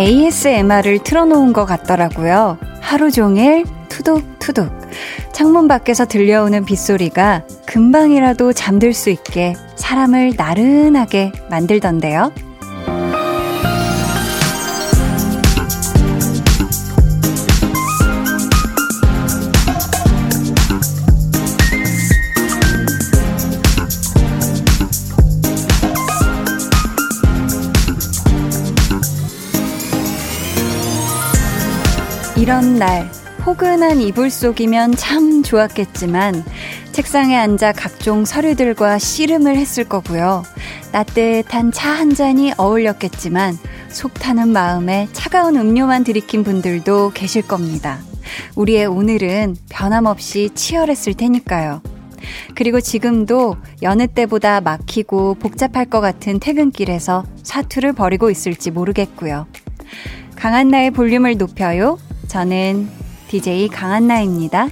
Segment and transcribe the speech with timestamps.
[0.00, 2.56] ASMR을 틀어놓은 것 같더라고요.
[2.80, 4.72] 하루 종일 투둑투둑.
[5.32, 12.32] 창문 밖에서 들려오는 빗소리가 금방이라도 잠들 수 있게 사람을 나른하게 만들던데요.
[32.50, 33.08] 이런 날,
[33.44, 36.44] 포근한 이불 속이면 참 좋았겠지만,
[36.90, 40.42] 책상에 앉아 각종 서류들과 씨름을 했을 거고요.
[40.90, 43.56] 따뜻한 차 한 잔이 어울렸겠지만,
[43.88, 48.00] 속 타는 마음에 차가운 음료만 들이킨 분들도 계실 겁니다.
[48.56, 51.82] 우리의 오늘은 변함없이 치열했을 테니까요.
[52.56, 59.46] 그리고 지금도 여느 때보다 막히고 복잡할 것 같은 퇴근길에서 사투를 벌이고 있을지 모르겠고요.
[60.34, 61.96] 강한 나의 볼륨을 높여요.
[62.30, 62.88] 저는
[63.26, 64.68] DJ 강한나입니다.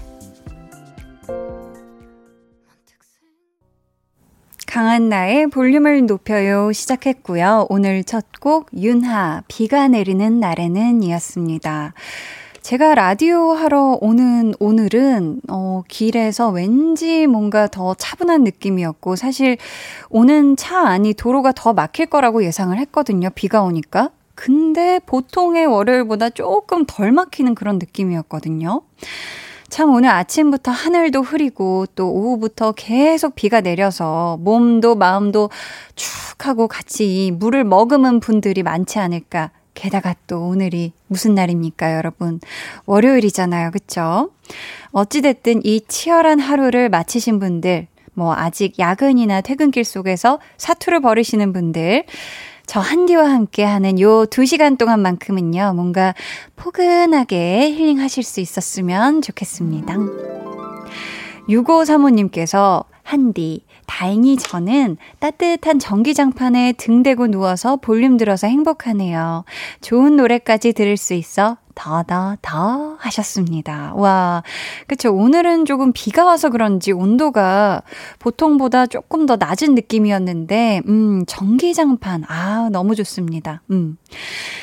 [4.64, 7.66] 강한나의 볼륨을 높여요 시작했고요.
[7.68, 11.94] 오늘 첫 곡 윤하 비가 내리는 날에는 이었습니다.
[12.62, 19.56] 제가 라디오 하러 오는 오늘은 어 길에서 왠지 뭔가 더 차분한 느낌이었고 사실
[20.10, 23.30] 오는 차 안이 도로가 더 막힐 거라고 예상을 했거든요.
[23.34, 24.10] 비가 오니까.
[24.38, 28.82] 근데 보통의 월요일보다 조금 덜 막히는 그런 느낌이었거든요.
[29.68, 35.50] 참 오늘 아침부터 하늘도 흐리고 또 오후부터 계속 비가 내려서 몸도 마음도
[35.96, 39.50] 축 하고 같이 물을 머금은 분들이 많지 않을까.
[39.74, 42.38] 게다가 또 오늘이 무슨 날입니까, 여러분?
[42.86, 43.72] 월요일이잖아요.
[43.72, 44.30] 그쵸?
[44.92, 52.04] 어찌됐든 이 치열한 하루를 마치신 분들, 뭐 아직 야근이나 퇴근길 속에서 사투를 벌이시는 분들,
[52.68, 56.14] 저 한디와 함께 하는 요두 시간 동안만큼은요, 뭔가
[56.54, 59.96] 포근하게 힐링하실 수 있었으면 좋겠습니다.
[61.48, 69.46] 6535님께서, 한디, 다행히 저는 따뜻한 전기장판에 등 대고 누워서 볼륨 들어서 행복하네요.
[69.80, 73.92] 좋은 노래까지 들을 수 있어 더더 더 하셨습니다.
[73.94, 74.42] 와,
[74.88, 75.14] 그쵸.
[75.14, 77.82] 오늘은 조금 비가 와서 그런지 온도가
[78.18, 82.24] 보통보다 조금 더 낮은 느낌이었는데, 음, 전기장판.
[82.26, 83.62] 아, 너무 좋습니다.
[83.70, 83.96] 음.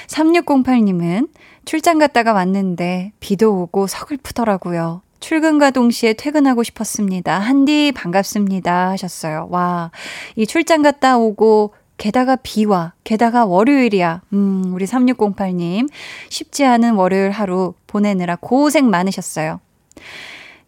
[0.07, 1.29] 3608님은
[1.63, 5.01] 출장 갔다가 왔는데 비도 오고 서글프더라고요.
[5.21, 7.39] 출근과 동시에 퇴근하고 싶었습니다.
[7.39, 9.47] 한디 반갑습니다 하셨어요.
[9.49, 9.89] 와,
[10.35, 14.21] 이 출장 갔다 오고 게다가 비와, 게다가 월요일이야.
[14.33, 15.87] 음, 우리 3608님.
[16.29, 19.59] 쉽지 않은 월요일 하루 보내느라 고생 많으셨어요.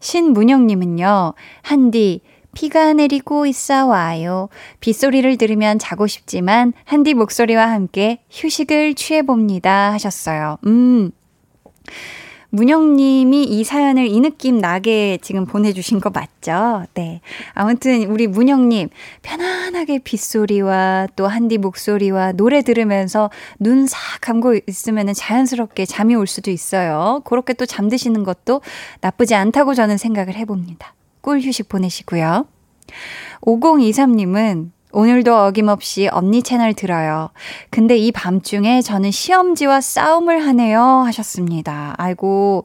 [0.00, 2.22] 신문영님은요, 한디,
[2.54, 4.48] 비가 내리고 있어 와요.
[4.80, 9.92] 빗소리를 들으면 자고 싶지만, 한디 목소리와 함께 휴식을 취해봅니다.
[9.92, 10.58] 하셨어요.
[10.66, 11.10] 음.
[12.50, 16.84] 문영님이 이 사연을 이 느낌 나게 지금 보내주신 거 맞죠?
[16.94, 17.20] 네.
[17.52, 18.88] 아무튼 우리 문영님
[19.22, 26.50] 편안하게 빗소리와 또 한디 목소리와 노래 들으면서 눈 싹 감고 있으면 자연스럽게 잠이 올 수도
[26.50, 27.22] 있어요.
[27.24, 28.60] 그렇게 또 잠드시는 것도
[29.00, 30.94] 나쁘지 않다고 저는 생각을 해봅니다.
[31.20, 32.46] 꿀 휴식 보내시고요.
[33.42, 37.30] 5023님은 오늘도 어김없이 언니 채널 들어요.
[37.70, 40.80] 근데 이 밤중에 저는 시험지와 싸움을 하네요.
[40.80, 41.94] 하셨습니다.
[41.98, 42.64] 아이고,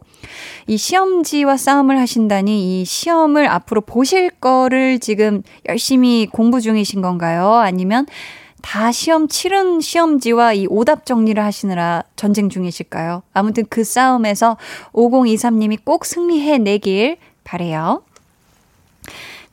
[0.67, 7.53] 이 시험지와 싸움을 하신다니 이 시험을 앞으로 보실 거를 지금 열심히 공부 중이신 건가요?
[7.55, 8.05] 아니면
[8.61, 13.21] 다 시험 치른 시험지와 이 오답 정리를 하시느라 전쟁 중이실까요?
[13.33, 14.57] 아무튼 그 싸움에서
[14.93, 18.03] 5023님이 꼭 승리해 내길 바래요.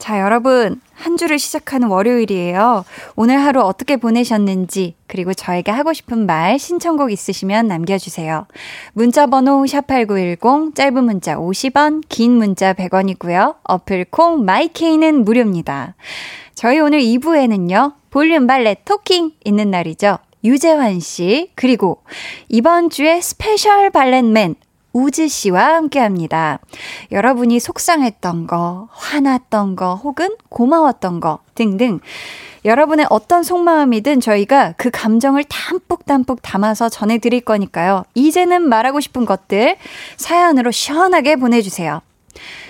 [0.01, 0.81] 자, 여러분.
[0.95, 2.87] 한 주를 시작하는 월요일이에요.
[3.17, 8.47] 오늘 하루 어떻게 보내셨는지, 그리고 저에게 하고 싶은 말, 신청곡 있으시면 남겨주세요.
[8.95, 13.57] 문자번호 샵8910, 짧은 문자 50원, 긴 문자 100원이고요.
[13.63, 15.95] 어플 콩, 마이케이는 무료입니다.
[16.55, 20.17] 저희 오늘 2부에는요, 볼륨 발레 토킹 있는 날이죠.
[20.43, 22.03] 유재환 씨, 그리고
[22.49, 24.55] 이번 주에 special valet man,
[24.93, 26.59] 우즈 씨와 함께 합니다.
[27.13, 32.01] 여러분이 속상했던 거, 화났던 거, 혹은 고마웠던 거 등등
[32.65, 38.05] 여러분의 어떤 속마음이든 저희가 그 감정을 담뿍담뿍 담아서 전해드릴 거니까요.
[38.15, 39.77] 이제는 말하고 싶은 것들
[40.17, 42.03] 사연으로 시원하게 보내주세요.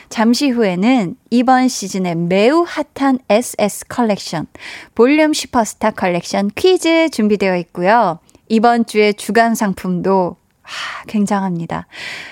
[0.09, 4.49] 잠시 후에는 이번 시즌에 매우 핫한 SS 컬렉션,
[4.95, 8.19] 볼륨 슈퍼스타 컬렉션 퀴즈 준비되어 있고요.
[8.49, 10.37] 이번 주에 주간 상품도
[10.71, 11.87] 하, 굉장합니다.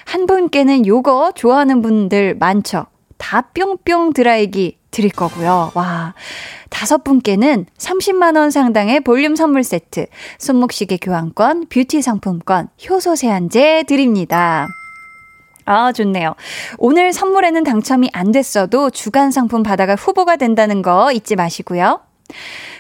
[0.05, 2.87] 한 분께는 요거 좋아하는 분들 많죠?
[3.17, 5.73] 다 뿅뿅 드라이기 드릴 거고요.
[5.75, 6.15] 와.
[6.71, 10.07] 다섯 분께는 30만원 상당의 볼륨 선물 세트,
[10.39, 14.69] 손목시계 교환권, 뷰티 상품권, 효소 세안제 드립니다.
[15.65, 16.35] 아, 좋네요.
[16.79, 22.01] 오늘 선물에는 당첨이 안 됐어도 주간 상품 받아갈 후보가 된다는 거 잊지 마시고요.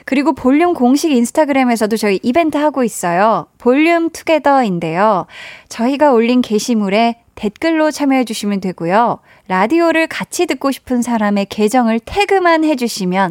[0.05, 3.47] 그리고 볼륨 공식 인스타그램에서도 저희 이벤트 하고 있어요.
[3.59, 5.27] 볼륨 투게더인데요.
[5.69, 9.21] 저희가 올린 게시물에 댓글로 참여해 주시면 되고요.
[9.47, 13.31] 라디오를 같이 듣고 싶은 사람의 계정을 태그만 해 주시면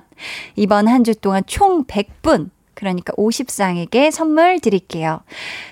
[0.56, 5.22] 이번 한 주 동안 총 100분, 그러니까 50쌍에게 선물 드릴게요.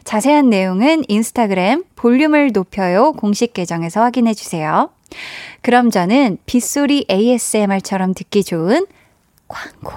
[0.04, 4.90] 자세한 내용은 인스타그램 볼륨을 높여요 공식 계정에서 확인해 주세요.
[5.62, 8.86] 그럼 저는 빗소리 ASMR처럼 듣기 좋은
[9.48, 9.92] 광고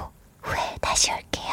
[0.49, 1.53] 후에 다시 올게요.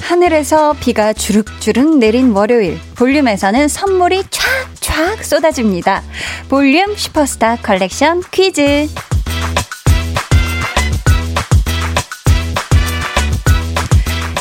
[0.00, 6.02] 하늘에서 비가 주룩주룩 내린 월요일 볼륨에서는 선물이 촥촥 쏟아집니다.
[6.48, 8.88] 볼륨 슈퍼스타 컬렉션 퀴즈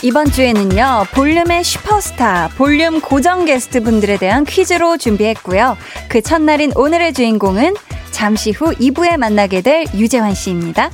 [0.03, 5.75] 이번 주에는요, 볼륨의 슈퍼스타, 볼륨 고정 게스트 분들에 대한 퀴즈로 준비했고요.
[6.07, 7.75] 그 첫날인 오늘의 주인공은
[8.11, 10.91] 잠시 후 2부에 만나게 될 유재환 씨입니다.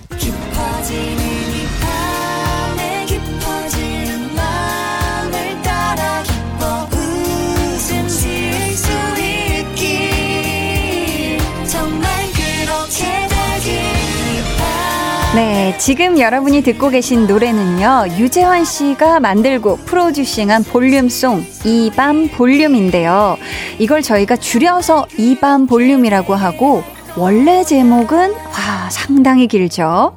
[15.35, 23.37] 네, 지금 여러분이 듣고 계신 노래는요, 유재환 씨가 만들고 프로듀싱한 볼륨송, 이 밤 볼륨인데요.
[23.79, 26.83] 이걸 저희가 줄여서 이 밤 볼륨이라고 하고,
[27.17, 30.15] 원래 제목은, 와, 상당히 길죠?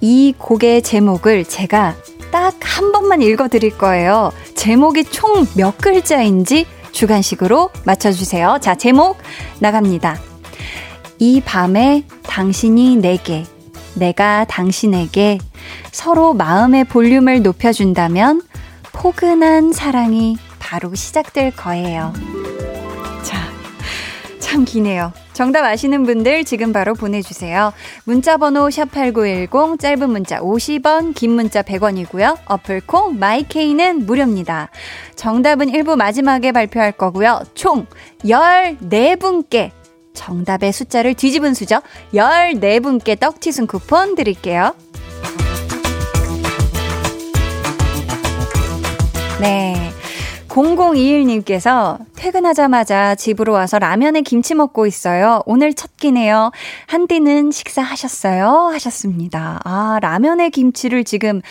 [0.00, 1.96] 이 곡의 제목을 제가
[2.30, 4.32] 딱 한 번만 읽어 드릴 거예요.
[4.56, 8.58] 제목이 총 몇 글자인지 주간식으로 맞춰주세요.
[8.60, 9.16] 자, 제목
[9.60, 10.18] 나갑니다.
[11.20, 13.44] 이 밤에 당신이 내게
[13.94, 15.38] 내가 당신에게
[15.92, 18.42] 서로 마음의 볼륨을 높여준다면
[18.92, 22.12] 포근한 사랑이 바로 시작될 거예요.
[23.22, 23.38] 자,
[24.38, 25.12] 참 기네요.
[25.34, 27.72] 정답 아시는 분들 지금 바로 보내주세요.
[28.04, 32.38] 문자번호 샵8910, 짧은 문자 50원, 긴 문자 100원이고요.
[32.46, 34.70] 어플콩, 마이케이는 무료입니다.
[35.16, 37.42] 정답은 1부 마지막에 발표할 거고요.
[37.54, 37.86] 총
[38.24, 39.72] 14분께
[40.14, 41.80] 정답의 숫자를 뒤집은 수죠.
[42.14, 44.74] 14분께 떡튀순 쿠폰 드릴게요.
[49.40, 49.74] 네.
[50.48, 55.42] 0021님께서 퇴근하자마자 집으로 와서 라면에 김치 먹고 있어요.
[55.46, 56.52] 오늘 첫 끼네요.
[56.86, 58.70] 한디는 식사하셨어요?
[58.72, 59.60] 하셨습니다.
[59.64, 61.42] 아, 라면에 김치를 지금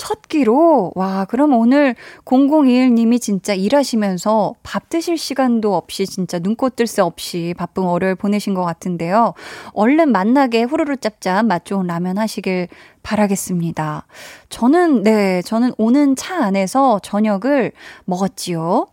[0.00, 0.92] 첫 끼로?
[0.94, 1.94] 와, 그럼 오늘
[2.24, 8.54] 0021님이 진짜 일하시면서 밥 드실 시간도 없이 진짜 눈꽃 뜰 새 없이 바쁜 월요일 보내신
[8.54, 9.34] 것 같은데요.
[9.74, 12.68] 얼른 만나게 후루루 짭짭 맛 좋은 라면 하시길
[13.02, 14.06] 바라겠습니다.
[14.48, 17.72] 저는, 네, 저는 오는 차 안에서 저녁을
[18.06, 18.86] 먹었지요.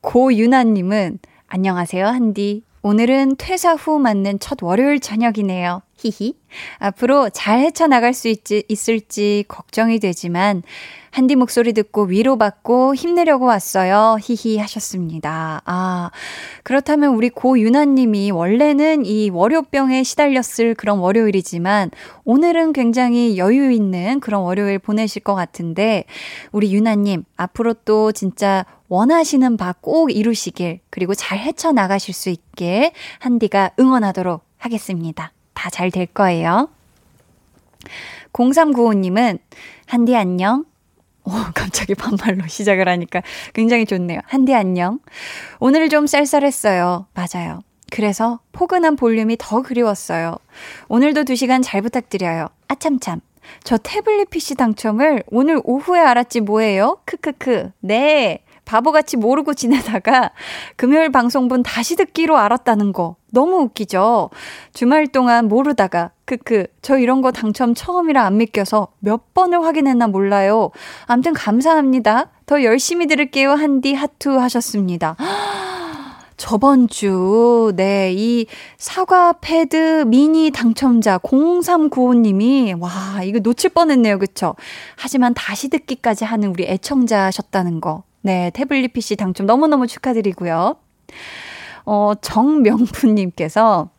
[0.00, 2.62] 고유나님은 안녕하세요, 한디.
[2.80, 5.82] 오늘은 퇴사 후 맞는 첫 월요일 저녁이네요.
[6.02, 6.34] 히히.
[6.78, 10.62] 앞으로 잘 헤쳐나갈 수 있지, 있을지 걱정이 되지만,
[11.10, 14.16] 한디 목소리 듣고 위로받고 힘내려고 왔어요.
[14.18, 15.60] 히히 하셨습니다.
[15.66, 16.10] 아,
[16.62, 21.90] 그렇다면 우리 고유나님이 원래는 이 월요병에 시달렸을 그런 월요일이지만,
[22.24, 26.04] 오늘은 굉장히 여유 있는 그런 월요일 보내실 것 같은데,
[26.50, 33.72] 우리 유나님, 앞으로 또 진짜 원하시는 바 꼭 이루시길, 그리고 잘 헤쳐나가실 수 있게 한디가
[33.78, 35.32] 응원하도록 하겠습니다.
[35.54, 36.68] 다 잘 될 거예요.
[38.32, 39.38] 0395님은,
[39.86, 40.64] 한디 안녕.
[41.24, 43.22] 오, 갑자기 반말로 시작을 하니까
[43.54, 44.20] 굉장히 좋네요.
[44.26, 44.98] 한디 안녕.
[45.60, 47.06] 오늘 좀 쌀쌀했어요.
[47.14, 47.60] 맞아요.
[47.90, 50.36] 그래서 포근한 볼륨이 더 그리웠어요.
[50.88, 52.48] 오늘도 2시간 잘 부탁드려요.
[52.68, 53.20] 아참참.
[53.64, 56.98] 저 태블릿 PC 당첨을 오늘 오후에 알았지 뭐예요?
[57.04, 57.72] 크크크.
[57.80, 58.38] 네.
[58.64, 60.30] 바보같이 모르고 지내다가
[60.76, 64.30] 금요일 방송분 다시 듣기로 알았다는 거 너무 웃기죠?
[64.72, 70.70] 주말 동안 모르다가 크크 저 이런 거 당첨 처음이라 안 믿겨서 몇 번을 확인했나 몰라요.
[71.06, 72.30] 암튼 감사합니다.
[72.46, 73.52] 더 열심히 들을게요.
[73.52, 75.16] 한디 하투 하셨습니다.
[76.36, 84.18] 저번 주, 네, 이 사과 패드 미니 당첨자 0395님이, 와, 이거 놓칠 뻔 했네요.
[84.18, 84.56] 그쵸?
[84.96, 88.02] 하지만 다시 듣기까지 하는 우리 애청자셨다는 거.
[88.22, 90.76] 네, 태블릿 PC 당첨 너무너무 축하드리고요.
[91.84, 93.90] 어, 정명훈님께서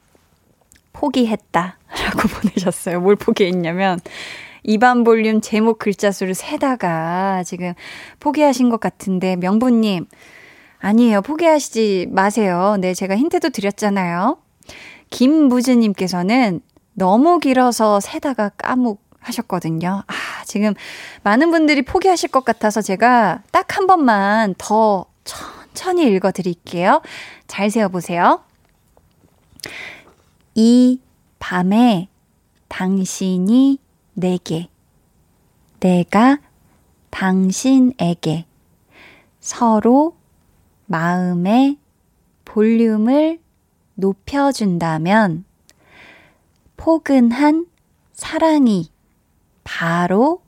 [0.94, 1.78] 포기했다.
[1.90, 3.02] 라고 보내셨어요.
[3.02, 4.00] 뭘 포기했냐면,
[4.64, 7.74] 이반 볼륨 제목 글자 수를 세다가 지금
[8.20, 10.08] 포기하신 것 같은데, 명부님.
[10.80, 11.22] 아니에요.
[11.22, 12.78] 포기하시지 마세요.
[12.80, 14.38] 네, 제가 힌트도 드렸잖아요.
[15.10, 16.62] 김무즈님께서는
[16.94, 20.04] 너무 길어서 세다가 까묵 하셨거든요.
[20.06, 20.14] 아,
[20.46, 20.74] 지금
[21.24, 27.02] 많은 분들이 포기하실 것 같아서 제가 딱 한 번만 더 천천히 읽어 드릴게요.
[27.48, 28.44] 잘 세어보세요.
[30.54, 31.00] 이
[31.40, 32.08] 밤에
[32.68, 33.80] 당신이
[34.14, 34.70] 내게,
[35.80, 36.38] 내가
[37.10, 38.46] 당신에게
[39.40, 40.16] 서로
[40.86, 41.78] 마음의
[42.46, 43.40] 볼륨을
[43.96, 45.46] 높여준다면
[46.78, 47.66] 포근한
[48.14, 48.93] 사랑이
[49.64, 50.42] 바로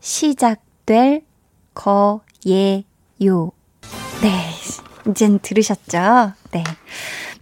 [0.00, 1.22] 시작될
[1.74, 3.52] 거예요.
[4.22, 4.50] 네.
[5.08, 6.32] 이젠 들으셨죠?
[6.50, 6.64] 네.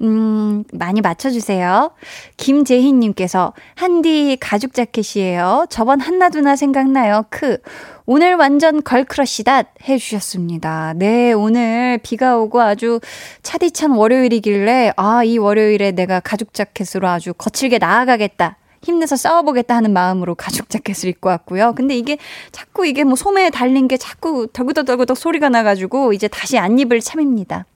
[0.02, 1.92] 음, 많이 맞춰주세요.
[2.36, 5.66] 김재희님께서, 한디 가죽 자켓이에요.
[5.70, 7.24] 저번 한나두나 생각나요.
[7.30, 7.58] 크.
[8.04, 10.94] 오늘 완전 걸크러쉬다 해주셨습니다.
[10.96, 13.00] 네, 오늘 비가 오고 아주
[13.42, 18.58] 차디찬 월요일이길래, 아, 이 월요일에 내가 가죽 자켓으로 아주 거칠게 나아가겠다.
[18.84, 21.74] 힘내서 싸워보겠다 하는 마음으로 가죽 자켓을 입고 왔고요.
[21.74, 22.18] 근데 이게
[22.52, 27.66] 자꾸 이게 뭐 소매에 달린 게 자꾸 덜그덕덜그덕 소리가 나가지고 이제 다시 안 입을 참입니다.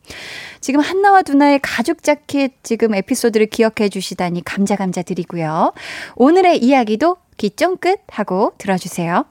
[0.61, 5.73] 지금 한나와 두나의 가죽 자켓 지금 에피소드를 기억해 주시다니 감자 감자 드리고요.
[6.17, 9.25] 오늘의 이야기도 귀 쫑긋 하고 들어주세요.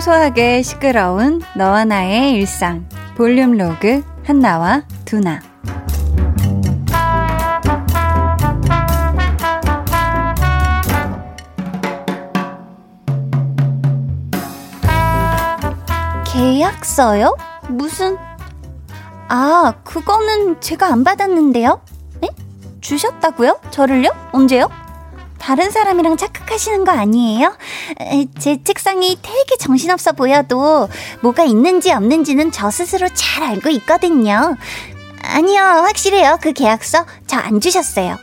[0.00, 5.40] 소소하게 시끄러운 너와 나의 일상 볼륨 로그 한나와 두나
[16.32, 17.36] 계약서요?
[17.68, 18.16] 무슨
[19.28, 21.82] 아, 그거는 제가 안 받았는데요?
[22.22, 22.30] 네?
[22.80, 23.60] 주셨다고요?
[23.70, 24.10] 저를요?
[24.32, 24.70] 언제요?
[25.40, 27.56] 다른 사람이랑 착각하시는 거 아니에요?
[28.38, 30.88] 제 책상이 되게 정신없어 보여도
[31.22, 34.56] 뭐가 있는지 없는지는 저 스스로 잘 알고 있거든요.
[35.22, 36.38] 아니요, 확실해요.
[36.40, 38.16] 그 계약서 저 안 주셨어요.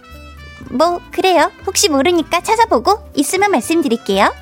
[0.71, 1.51] 뭐, 그래요.
[1.65, 4.33] 혹시 모르니까 찾아보고 있으면 말씀드릴게요.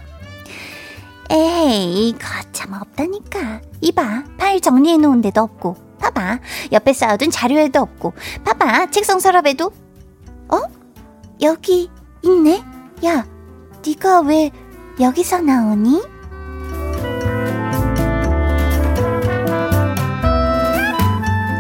[1.32, 3.62] 에이, 거참 없다니까.
[3.82, 5.76] 이봐, 파일 정리해놓은 데도 없고.
[6.00, 6.40] 봐봐,
[6.72, 8.14] 옆에 쌓아둔 자료에도 없고.
[8.44, 9.72] 봐봐, 책상 서랍에도.
[10.50, 10.62] 어?
[11.42, 11.90] 여기
[12.26, 12.64] 있네?
[13.06, 13.26] 야,
[13.86, 14.52] 네가 왜
[15.00, 16.02] 여기서 나오니?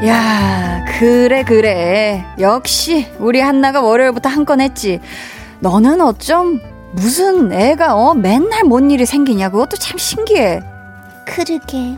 [0.05, 2.23] 야, 그래, 그래.
[2.39, 4.99] 역시, 우리 한나가 월요일부터 한 건 했지.
[5.61, 6.59] 너는 어쩜,
[6.93, 9.49] 무슨 애가, 어, 맨날 뭔 일이 생기냐.
[9.49, 10.61] 그것도 참 신기해.
[11.25, 11.97] 그러게.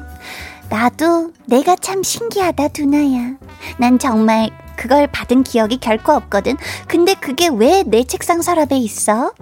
[0.69, 3.35] 나도 내가 참 신기하다, 두나야.
[3.77, 6.55] 난 정말 그걸 받은 기억이 결코 없거든.
[6.87, 9.33] 근데 그게 왜 내 책상 서랍에 있어?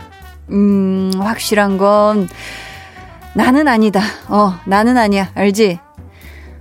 [0.50, 2.28] 음, 확실한 건
[3.34, 4.02] 나는 아니다.
[4.30, 5.30] 어, 나는 아니야.
[5.36, 5.80] 알지?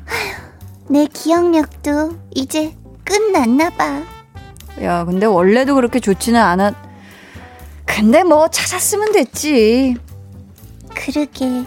[0.07, 4.03] 아휴, 내 기억력도 이제 끝났나 봐.
[4.83, 6.75] 야, 근데 원래도 그렇게 좋지는 않아.
[7.87, 9.97] 근데 뭐 찾았으면 됐지.
[10.95, 11.65] 그러게.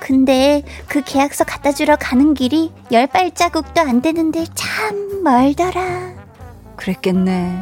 [0.00, 6.19] 근데 그 계약서 갖다 주러 가는 길이 열 발자국도 안 되는데 참 멀더라.
[6.80, 7.54] 그랬겠네.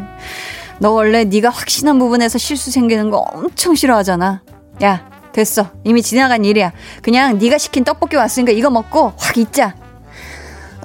[0.79, 4.43] 너 원래 네가 확신한 부분에서 실수 생기는 거 엄청 싫어하잖아.
[4.83, 5.71] 야, 됐어.
[5.85, 6.73] 이미 지나간 일이야.
[7.03, 9.75] 그냥 네가 시킨 떡볶이 왔으니까 이거 먹고 확 잊자.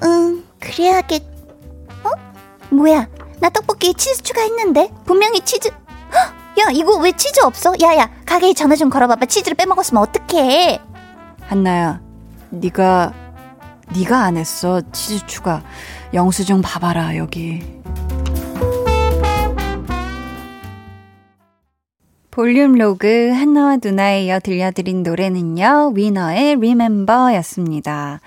[0.02, 1.22] 응, 그래야겠.
[2.02, 2.10] 어?
[2.74, 3.08] 뭐야?
[3.40, 5.68] 나 떡볶이에 치즈 추가했는데 분명히 치즈.
[5.68, 7.74] 헉, 야, 이거 왜 치즈 없어?
[7.80, 9.26] 야야, 가게에 전화 좀 걸어봐봐.
[9.26, 10.80] 치즈를 빼먹었으면 어떡해?
[11.42, 12.00] 한나야,
[12.50, 13.12] 네가
[13.94, 14.80] 네가 안 했어.
[14.92, 15.62] 치즈 추가.
[16.14, 17.73] 영수증 봐봐라 여기.
[22.34, 28.20] 볼륨 로그 한나와 누나에 이어 들려드린 노래는요, 위너의 Remember 였습니다.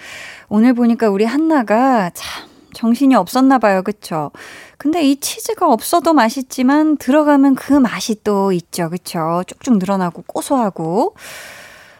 [0.47, 3.83] 오늘 보니까 우리 한나가 참 정신이 없었나 봐요.
[3.83, 4.31] 그쵸?
[4.77, 8.89] 근데 이 치즈가 없어도 맛있지만 들어가면 그 맛이 또 있죠.
[8.89, 9.43] 그쵸?
[9.45, 11.13] 쭉쭉 늘어나고 고소하고.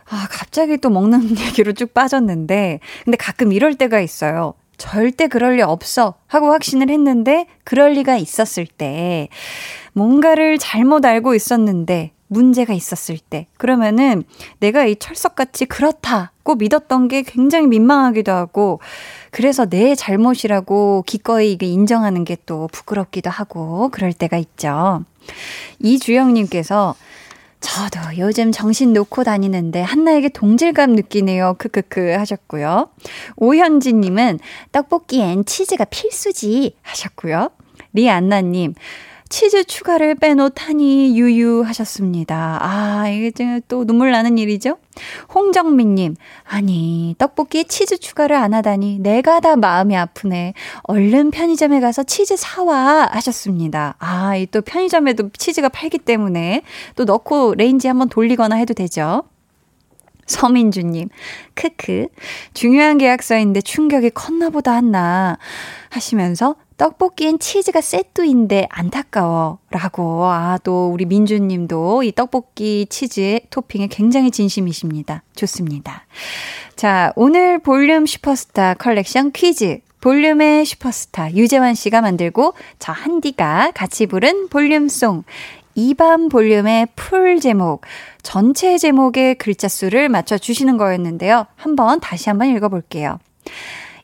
[0.10, 4.54] 아, 갑자기 또 먹는 얘기로 쭉 빠졌는데, 근데 가끔 이럴 때가 있어요.
[4.77, 9.27] 절대 그럴 리 없어 하고 확신을 했는데 그럴 리가 있었을 때
[9.93, 14.24] 뭔가를 잘못 알고 있었는데 문제가 있었을 때 그러면은
[14.60, 18.79] 내가 이 철석같이 그렇다고 믿었던 게 굉장히 민망하기도 하고
[19.31, 25.03] 그래서 내 잘못이라고 기꺼이 인정하는 게 또 부끄럽기도 하고 그럴 때가 있죠.
[25.79, 26.96] 이주영님께서
[27.60, 31.56] 저도 요즘 정신 놓고 다니는데 한나에게 동질감 느끼네요.
[31.58, 32.90] 크크크 하셨고요.
[33.38, 34.40] 오현지님은
[34.72, 37.50] 떡볶이엔 치즈가 필수지 하셨고요.
[37.94, 38.74] 리안나님,
[39.29, 42.60] 치즈 추가를 빼놓다니 유유하셨습니다.
[42.62, 44.77] 아, 이게 또 눈물 나는 일이죠?
[45.34, 50.53] 홍정민님, 아니, 떡볶이에 치즈 추가를 안 하다니 내가 다 마음이 아프네.
[50.84, 53.96] 얼른 편의점에 가서 치즈 사와 하셨습니다.
[54.00, 56.62] 아, 이 또 편의점에도 치즈가 팔기 때문에
[56.96, 59.24] 또 넣고 레인지 한번 돌리거나 해도 되죠.
[60.27, 61.10] 서민주님,
[61.55, 62.07] 크크.
[62.53, 65.38] 중요한 계약서인데 충격이 컸나 보다 한나
[65.89, 69.57] 하시면서 떡볶이엔 치즈가 세트인데 안타까워.
[69.72, 70.25] 라고.
[70.25, 75.24] 아, 또 우리 민주님도 이 떡볶이 치즈 토핑에 굉장히 진심이십니다.
[75.36, 76.05] 좋습니다.
[76.75, 79.79] 자, 오늘 볼륨 슈퍼스타 컬렉션 퀴즈.
[80.00, 85.24] 볼륨의 슈퍼스타 유재환 씨가 만들고 저 한디가 같이 부른 볼륨송.
[85.77, 87.81] 이밤 볼륨의 full 제목,
[88.24, 91.46] 전체 제목의 글자 수를 맞춰주시는 거였는데요.
[91.55, 93.19] 한번 다시 한번 읽어볼게요.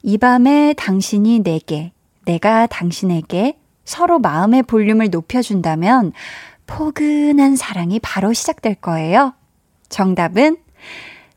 [0.03, 1.91] 이 밤에 당신이 내게,
[2.25, 6.13] 내가 당신에게 서로 마음의 볼륨을 높여준다면
[6.67, 9.33] 포근한 사랑이 바로 시작될 거예요.
[9.89, 10.57] 정답은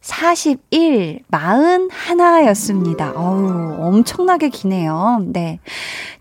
[0.02, 3.16] 41, 41였습니다.
[3.16, 5.24] 어우, 엄청나게 기네요.
[5.28, 5.60] 네.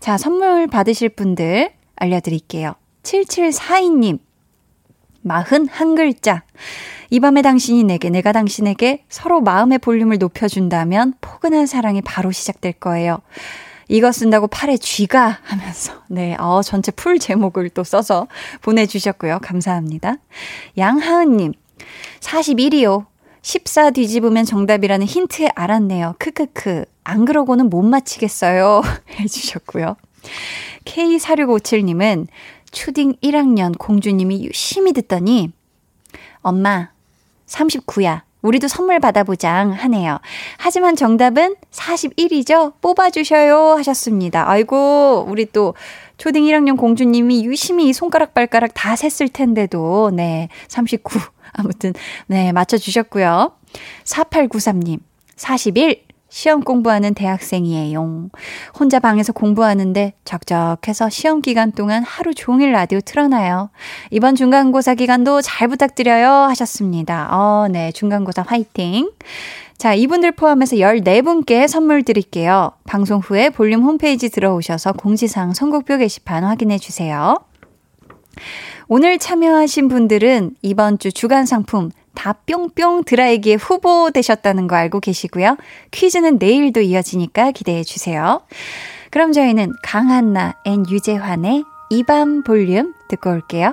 [0.00, 2.76] 자, 선물 받으실 분들 알려드릴게요.
[3.06, 4.18] 7742님,
[5.24, 6.42] 41글자.
[7.10, 13.18] 이 밤에 당신이 내게, 내가 당신에게 서로 마음의 볼륨을 높여준다면 포근한 사랑이 바로 시작될 거예요.
[13.88, 18.26] 이거 쓴다고 팔에 쥐가 하면서, 네, 어, 전체 풀 제목을 또 써서
[18.60, 19.38] 보내 주셨고요.
[19.40, 20.16] 감사합니다.
[20.76, 21.52] 양하은 님,
[22.18, 23.06] 41이요.
[23.42, 26.16] 14 뒤집으면 정답이라는 힌트 알았네요.
[26.18, 26.84] 크크크.
[27.04, 28.82] 안 그러고는 못 맞히겠어요.
[29.20, 29.94] 해 주셨고요.
[30.84, 32.26] K4657님은
[32.76, 35.50] 초딩 1학년 공주님이 유심히 듣더니,
[36.42, 36.90] 엄마,
[37.46, 38.20] 39야.
[38.42, 40.18] 우리도 선물 받아보장 하네요.
[40.58, 42.74] 하지만 정답은 41이죠?
[42.82, 43.76] 뽑아주셔요.
[43.78, 44.48] 하셨습니다.
[44.48, 45.74] 아이고, 우리 또
[46.18, 51.18] 초딩 1학년 공주님이 유심히 손가락 발가락 다 셌을 텐데도, 네, 39.
[51.54, 51.94] 아무튼,
[52.26, 53.52] 네, 맞춰주셨고요.
[54.04, 54.98] 4893님,
[55.34, 56.05] 41.
[56.36, 58.28] 시험 공부하는 대학생이에요.
[58.78, 63.70] 혼자 방에서 공부하는데 적적해서 시험 기간 동안 하루 종일 라디오 틀어놔요.
[64.10, 67.34] 이번 중간고사 기간도 잘 부탁드려요 하셨습니다.
[67.34, 67.90] 어, 네.
[67.90, 69.12] 중간고사 화이팅.
[69.78, 72.72] 자, 이분들 포함해서 14분께 선물 드릴게요.
[72.84, 77.38] 방송 후에 볼륨 홈페이지 들어오셔서 공지사항 선곡표 게시판 확인해 주세요.
[78.88, 85.56] 오늘 참여하신 분들은 이번 주 주간 상품 다 뿅뿅 드라이기에 후보 되셨다는 거 알고 계시고요.
[85.92, 88.42] 퀴즈는 내일도 이어지니까 기대해 주세요.
[89.12, 93.72] 그럼 저희는 강한나 and 유재환의 이 밤 볼륨 듣고 올게요.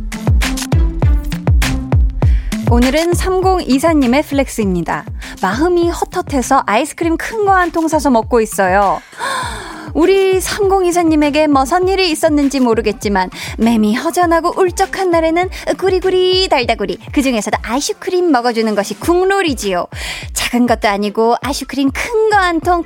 [2.71, 5.03] 오늘은 3024님의 flex입니다.
[5.41, 9.01] 마음이 헛헛해서 아이스크림 큰 거 한 통 사서 먹고 있어요.
[9.93, 18.31] 우리 3024님에게 무슨 일이 있었는지 모르겠지만 맴이 허전하고 울적한 날에는 구리구리 달다구리 그 중에서도 아이스크림
[18.31, 19.87] 먹어주는 것이 국룰이지요.
[20.33, 22.85] 작은 것도 아니고 아이스크림 큰 거 한 통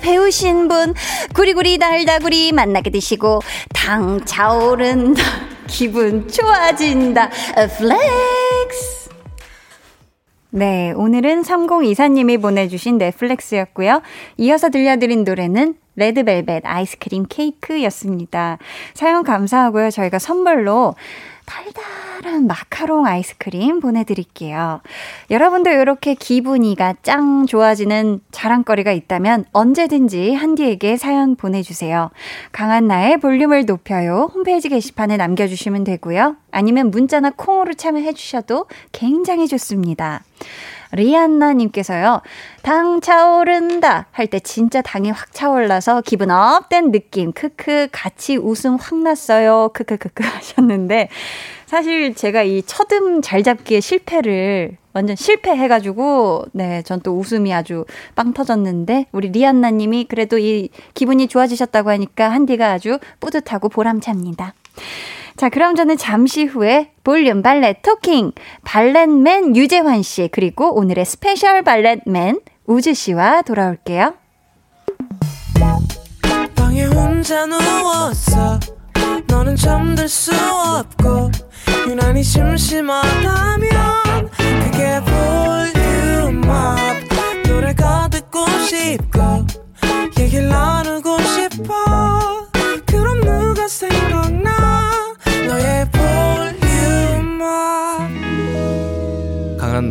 [0.00, 0.94] 배우신 분
[1.34, 3.42] 구리구리 달다구리 만나게 드시고
[3.74, 5.22] 당 차오른다
[5.68, 7.28] 기분 좋아진다
[7.76, 8.97] flex
[10.50, 14.00] 네, 오늘은 3024님이 보내주신 네 flex였고요.
[14.38, 18.56] 이어서 들려드린 노래는 레드벨벳 아이스크림 케이크였습니다.
[18.94, 19.90] 사연 감사하고요.
[19.90, 20.94] 저희가 선물로
[21.48, 24.82] 달달한 마카롱 아이스크림 보내드릴게요.
[25.30, 32.10] 여러분도 이렇게 기분이가 짱 좋아지는 자랑거리가 있다면 언제든지 한디에게 사연 보내주세요.
[32.52, 34.30] 강한나의 볼륨을 높여요.
[34.34, 36.36] 홈페이지 게시판에 남겨주시면 되고요.
[36.50, 40.22] 아니면 문자나 콩으로 참여해주셔도 굉장히 좋습니다.
[40.92, 42.22] 리안나님께서요.
[42.62, 47.32] 당 차오른다 할 때 진짜 당이 확 차올라서 기분 up된 느낌.
[47.32, 49.70] 크크 같이 웃음 확 났어요.
[49.74, 51.08] 크크크크 하셨는데
[51.66, 57.84] 사실 제가 이 첫음 잘 잡기에 실패를 완전 실패해가지고 네, 전 또 웃음이 아주
[58.16, 64.54] 빵 터졌는데 우리 리안나 님이 그래도 이 기분이 좋아지셨다고 하니까 한디가 아주 뿌듯하고 보람찹니다.
[65.38, 68.32] 자, 그럼 저는 잠시 후에 볼륨 valet talking.
[68.64, 74.14] valet man 유재환 씨 그리고 오늘의 special valet man 우즈 씨와 돌아올게요.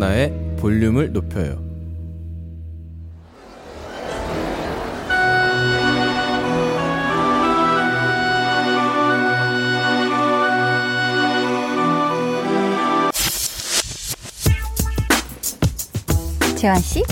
[0.08, 1.67] 강한나의 볼륨을 높여요
[16.56, 17.04] 재환 씨?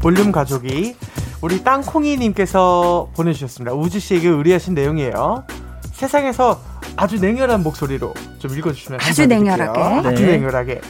[0.00, 0.96] 볼륨 가족이
[1.40, 3.72] 우리 땅콩이님께서 보내주셨습니다.
[3.72, 5.44] 우주 씨에게 의뢰하신 내용이에요.
[5.92, 6.60] 세상에서
[6.96, 9.78] 아주 냉혈한 목소리로 좀 읽어주시면 아주 냉혈하게.
[9.78, 10.08] 네.
[10.08, 10.80] 아주 냉혈하게.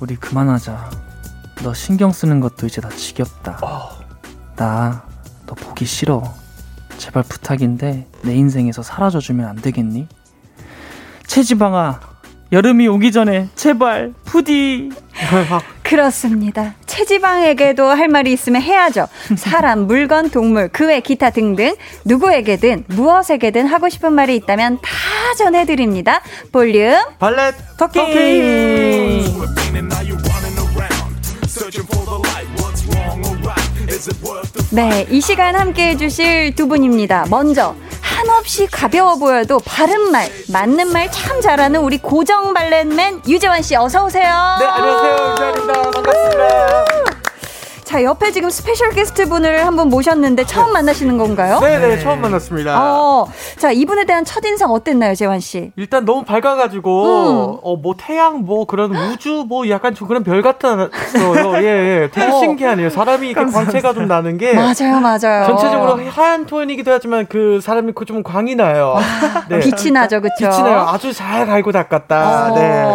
[0.00, 0.90] 우리 그만하자.
[1.62, 3.58] 너 신경 쓰는 것도 이제 다 지겹다.
[3.62, 3.90] 어.
[4.56, 6.22] 나너 보기 싫어.
[6.98, 10.08] 제발 부탁인데 내 인생에서 사라져주면 안 되겠니?
[11.26, 12.00] 체지방아
[12.52, 14.90] 여름이 오기 전에 제발 푸디
[15.88, 16.74] 그렇습니다.
[16.86, 19.06] 체지방에게도 할 말이 있으면 해야죠.
[19.36, 24.90] 사람, 물건, 동물, 그 외 기타 등등 누구에게든 무엇에게든 하고 싶은 말이 있다면 다
[25.38, 26.22] 전해드립니다.
[26.52, 28.02] 볼륨 발렛 토킹.
[28.04, 29.46] 토킹.
[34.70, 37.26] 네, 이 시간 함께 해주실 두 분입니다.
[37.30, 37.74] 먼저
[38.16, 44.04] 한없이 가벼워 보여도 바른 말, 맞는 말 참 잘하는 우리 고정 발렛맨 유재환 씨 어서
[44.04, 44.56] 오세요.
[44.58, 45.30] 네, 안녕하세요.
[45.32, 45.90] 유재환입니다.
[45.90, 47.15] 반갑습니다.
[47.86, 51.60] 자, 옆에 지금 special 게스트 분을 한 분 모셨는데 처음 만나시는 건가요?
[51.60, 52.80] 네네, 네, 처음 만났습니다.
[52.82, 55.70] 어, 자, 이분에 대한 첫인상 어땠나요, 재환 씨?
[55.76, 57.58] 일단 너무 밝아가지고, 음.
[57.62, 61.58] 어, 뭐, 태양, 뭐, 그런 우주, 뭐, 약간 좀 그런 별 같았어요.
[61.62, 61.66] 예,
[62.04, 62.10] 예.
[62.10, 62.40] 되게 어.
[62.40, 62.88] 신기하네요.
[62.88, 64.54] 사람이 이렇게 광채가 좀 나는 게.
[64.54, 65.44] 맞아요, 맞아요.
[65.46, 68.96] 전체적으로 하얀 톤이기도 하지만 그 사람이 좀 광이 나요.
[69.50, 69.60] 네.
[69.60, 70.34] 빛이 나죠, 그쵸?
[70.40, 70.86] 빛이 나요.
[70.88, 72.50] 아주 잘 갈고 닦았다.
[72.50, 72.54] 어.
[72.54, 72.86] 네.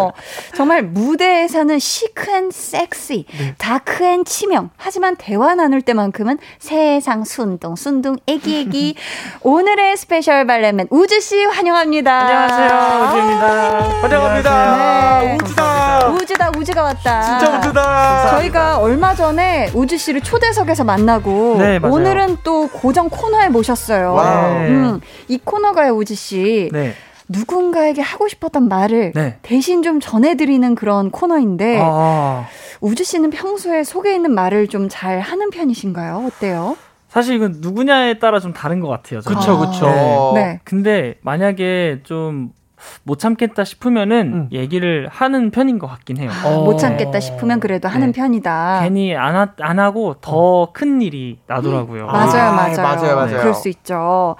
[0.55, 3.53] 정말 무대에서는 chic and sexy, 네.
[3.59, 8.95] dark and 치명, 하지만 대화 나눌 때만큼은 세상 순둥 순둥 애기 애기
[9.41, 12.11] 오늘의 special 발레맨 우즈 씨 환영합니다.
[12.11, 13.79] 안녕하세요 우즈입니다.
[14.01, 15.19] 환영합니다.
[15.21, 15.37] 네.
[15.43, 16.07] 우즈다.
[16.09, 17.21] 우즈다 우즈가 왔다.
[17.21, 18.29] 진짜 우즈다.
[18.31, 24.15] 저희가 얼마 전에 우즈 씨를 초대석에서 만나고 네, 오늘은 또 고정 코너에 모셨어요.
[24.67, 26.69] 음, 이 코너가요 우즈 씨.
[26.71, 26.95] 네.
[27.31, 29.37] 누군가에게 하고 싶었던 말을 네.
[29.41, 32.45] 대신 좀 전해드리는 그런 코너인데 아.
[32.79, 36.25] 우주 씨는 평소에 속에 있는 말을 좀 잘 하는 편이신가요?
[36.27, 36.75] 어때요?
[37.07, 39.21] 사실 이건 누구냐에 따라 좀 다른 것 같아요.
[39.21, 40.31] 그렇죠, 그렇죠.
[40.35, 40.43] 네.
[40.43, 40.59] 네.
[40.63, 42.51] 근데 만약에 좀
[43.03, 44.49] 못 참겠다 싶으면은 음.
[44.51, 46.31] 얘기를 하는 편인 것 같긴 해요.
[46.45, 46.63] 어.
[46.63, 47.93] 못 참겠다 싶으면 그래도 네.
[47.93, 48.81] 하는 편이다.
[48.83, 51.03] 괜히 안, 하, 안 하고 더큰 어.
[51.03, 52.03] 일이 나더라고요.
[52.03, 52.07] 음.
[52.07, 52.75] 맞아요, 맞아요.
[52.81, 53.39] 맞아요, 맞아요.
[53.39, 54.35] 그럴 수 있죠.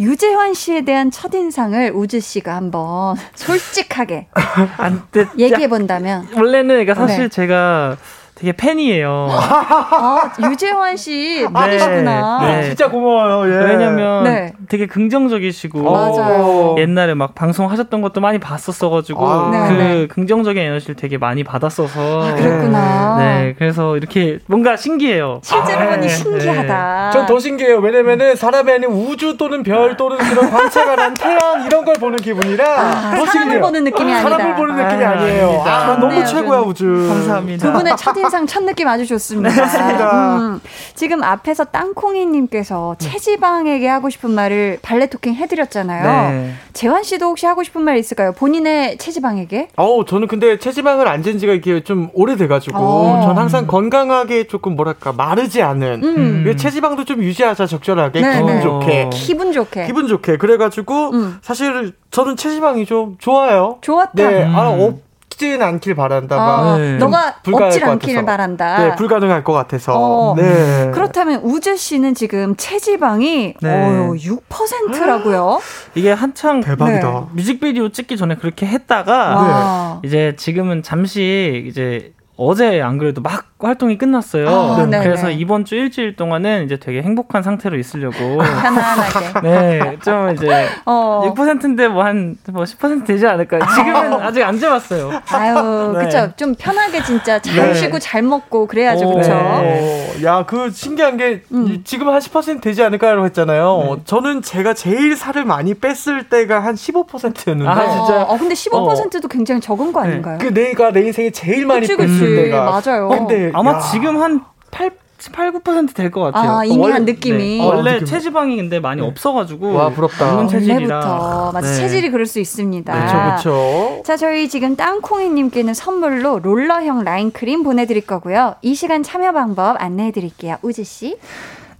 [0.00, 4.28] 유재환 씨에 대한 첫인상을 우주 씨가 한번 솔직하게
[5.38, 7.28] 얘기해 본다면 원래는 그러니까 사실 네.
[7.28, 7.98] 제가
[8.40, 9.28] 되게 팬이에요.
[9.30, 12.38] 아, 유재환 씨 팬이시구나.
[12.40, 12.62] 네, 네.
[12.68, 13.52] 진짜 고마워요.
[13.52, 13.64] 예.
[13.66, 14.54] 왜냐면 네.
[14.70, 16.74] 되게 긍정적이시고 맞아요.
[16.78, 20.06] 옛날에 막 방송하셨던 것도 많이 봤었어가지고 아, 그 네.
[20.06, 22.22] 긍정적인 에너지를 되게 많이 받았어서.
[22.28, 23.16] 아, 그랬구나.
[23.18, 25.40] 네, 그래서 이렇게 뭔가 신기해요.
[25.42, 26.08] 실제로 보니 아, 네.
[26.08, 27.10] 신기하다.
[27.10, 27.76] 전 더 신기해요.
[27.78, 32.64] 왜냐면은 사람이 아닌 우주 또는 별 또는 그런 광채가 난 태양 이런 걸 보는 기분이라
[32.66, 32.82] 아,
[33.14, 33.60] 더 사람을 신기해요.
[33.60, 34.30] 보는 느낌이 아니다.
[34.30, 37.06] 사람을 보는 느낌이 아, 니에요 아, 너무 최고야 우주.
[37.08, 37.66] 감사합니다.
[37.66, 39.60] 두 분의 첫인 항상 첫 느낌 아주 좋습니다.
[39.60, 40.36] 맞습니다.
[40.36, 40.60] 음,
[40.94, 43.08] 지금 앞에서 땅콩이님께서 네.
[43.10, 46.30] 체지방에게 하고 싶은 말을 발레 토킹 해드렸잖아요.
[46.30, 46.52] 네.
[46.72, 48.30] 재환 씨도 혹시 하고 싶은 말 있을까요?
[48.30, 49.70] 본인의 체지방에게?
[49.76, 53.20] 어, 저는 근데 체지방을 안 잰 지가 이게 좀 오래돼가지고, 어.
[53.24, 56.56] 전 항상 건강하게 조금 뭐랄까, 마르지 않은, 음.
[56.56, 58.20] 체지방도 좀 유지하자, 적절하게.
[58.22, 58.60] 네, 기분 네.
[58.62, 59.10] 좋게.
[59.12, 59.86] 기분 좋게.
[59.86, 60.38] 기분 좋게.
[60.38, 61.38] 그래가지고, 음.
[61.42, 63.76] 사실 저는 체지방이 좀 좋아요.
[63.82, 64.12] 좋았다.
[64.14, 64.94] 네, 아, 어,
[65.40, 66.60] 없지는 않길 바란다.
[66.60, 66.98] 어, 네.
[66.98, 68.78] 너가 없지 않기를 바란다.
[68.78, 69.94] 네, 불가능할 것 같아서.
[69.96, 70.90] 어, 네.
[70.92, 73.68] 그렇다면 우주 씨는 지금 체지방이 네.
[73.70, 75.60] 어, 6%라고요?
[75.94, 77.10] 이게 한창 대박이다.
[77.10, 77.26] 네.
[77.32, 84.48] 뮤직비디오 찍기 전에 그렇게 했다가 이제 지금은 잠시 이제 어제 안 그래도 막 활동이 끝났어요.
[84.48, 85.04] 아, 네네.
[85.04, 88.16] 그래서 이번 주 일주일 동안은 이제 되게 행복한 상태로 있으려고.
[88.40, 89.40] 편안하게.
[89.46, 91.34] 네, 좀 이제 어.
[91.36, 93.60] 6%인데 뭐한뭐10% 되지 않을까요?
[93.76, 95.10] 지금은 아직 안 재봤어요.
[95.30, 96.04] 아유, 네.
[96.04, 96.32] 그쵸.
[96.36, 97.74] 좀 편하게 진짜 잘 네.
[97.74, 99.28] 쉬고 잘 먹고 그래야죠, 오, 그쵸?
[99.28, 100.14] 네.
[100.16, 101.82] 어, 야, 그 신기한 게 음.
[101.84, 103.82] 지금 한 10% 되지 않을까라고 했잖아요.
[103.84, 103.90] 네.
[103.90, 108.20] 어, 저는 제가 제일 살을 많이 뺐을 때가 한 15%였는데 아, 진짜요?
[108.22, 110.38] 어, 근데 15%도 굉장히 적은 거 아닌가요?
[110.40, 112.42] 그 내가 내 인생에 제일 많이 그치, 뺐을 그치.
[112.50, 113.08] 때가 맞아요.
[113.08, 114.90] 근데 아마 야, 지금 한 8,
[115.32, 116.50] 8, 9%될 것 같아요.
[116.58, 117.58] 아, 이미 원래- 한 느낌이.
[117.58, 117.66] 네.
[117.66, 118.06] 원래 어, 느낌.
[118.06, 119.72] 체지방이 근데 많이 없어가지고.
[119.74, 120.32] 와, 부럽다.
[120.32, 120.96] 없는 체질이라.
[120.96, 121.74] 원래부터 맞아 네.
[121.76, 122.92] 체질이 그럴 수 있습니다.
[122.92, 124.02] 그렇죠, 그렇죠.
[124.04, 128.54] 자, 저희 지금 땅콩이님께는 선물로 롤러형 라인 크림 보내드릴 거고요.
[128.62, 130.56] 이 시간 참여 방법 안내해드릴게요.
[130.62, 131.18] 우지 씨.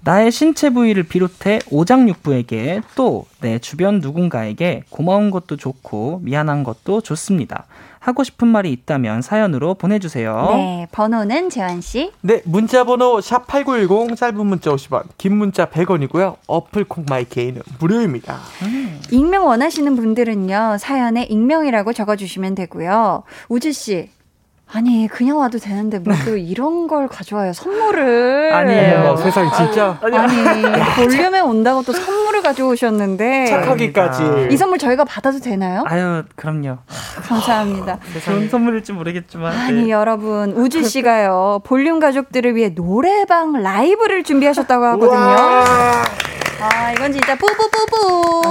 [0.02, 7.64] 나의 신체 부위를 비롯해 오장육부에게 또 내 주변 누군가에게 고마운 것도 좋고 미안한 것도 좋습니다.
[8.00, 10.48] 하고 싶은 말이 있다면 사연으로 보내주세요.
[10.54, 12.10] 네, 번호는 재환 씨.
[12.22, 16.36] 네, 문자 번호 샵8910 짧은 문자 50원, 긴 문자 100원이고요.
[16.46, 18.38] 어플 콩 마이케이는 무료입니다.
[19.10, 23.22] 익명 원하시는 분들은요, 사연에 익명이라고 적어주시면 되고요.
[23.48, 24.08] 우지 씨.
[24.72, 27.52] 아니, 그냥 와도 되는데, 뭐 또 이런 걸 가져와요.
[27.52, 28.52] 선물을.
[28.52, 29.00] 아니에요.
[29.00, 30.16] 어머, 세상에 진짜 아니,
[30.96, 33.46] 볼륨에 온다고 또 선물을 가져오셨는데.
[33.46, 34.48] 착하기까지.
[34.50, 35.82] 이 선물 저희가 받아도 되나요?
[35.86, 36.78] 아유 그럼요.
[37.22, 37.98] 감사합니다.
[38.24, 39.52] 좋은 선물일지 모르겠지만.
[39.56, 39.90] 아니 네.
[39.90, 45.36] 여러분 우지 씨가요 볼륨 가족들을 위해 노래방 라이브를 준비하셨다고 하거든요.
[46.60, 46.68] 와.
[46.70, 48.42] 아 이건 진짜 뿌뿌뿌뿌.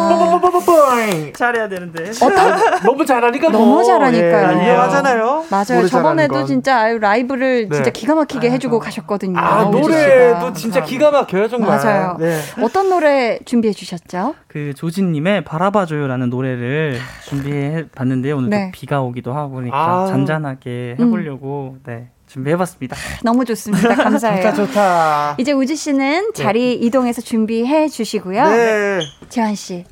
[0.42, 1.34] 뽀뽀뽀뽀뽀잉.
[1.34, 2.12] 잘해야 되는데.
[2.84, 4.62] 너무 잘하니까 너무 더, 잘하니까요.
[4.64, 4.74] 예.
[4.76, 5.44] 맞아요.
[5.50, 6.46] 잘하는 저번에도 건.
[6.46, 7.76] 진짜 아유 라이브를 네.
[7.76, 9.38] 진짜 기가 막히게 해주고 가셨거든요.
[9.40, 10.54] 아 노래도.
[10.54, 11.78] 진짜 기가 막혀요 정말.
[11.78, 12.18] 맞아요.
[12.20, 12.40] 네.
[12.62, 14.36] 어떤 노래 준비해 주셨죠?
[14.48, 18.38] 그 조진님의 바라봐줘요라는 노래를 준비해 봤는데요.
[18.38, 18.66] 오늘 네.
[18.68, 20.06] 또 비가 오기도 하고 그러니까 아.
[20.08, 22.96] 잔잔하게 해보려고 네 준비해봤습니다.
[23.24, 23.96] 너무 좋습니다.
[23.96, 24.44] 감사해요.
[24.44, 25.36] 좋다 좋다.
[25.40, 28.50] 이제 우지 씨는 자리 이동해서 준비해 주시고요.
[28.50, 29.00] 네.
[29.30, 29.84] 재환 씨.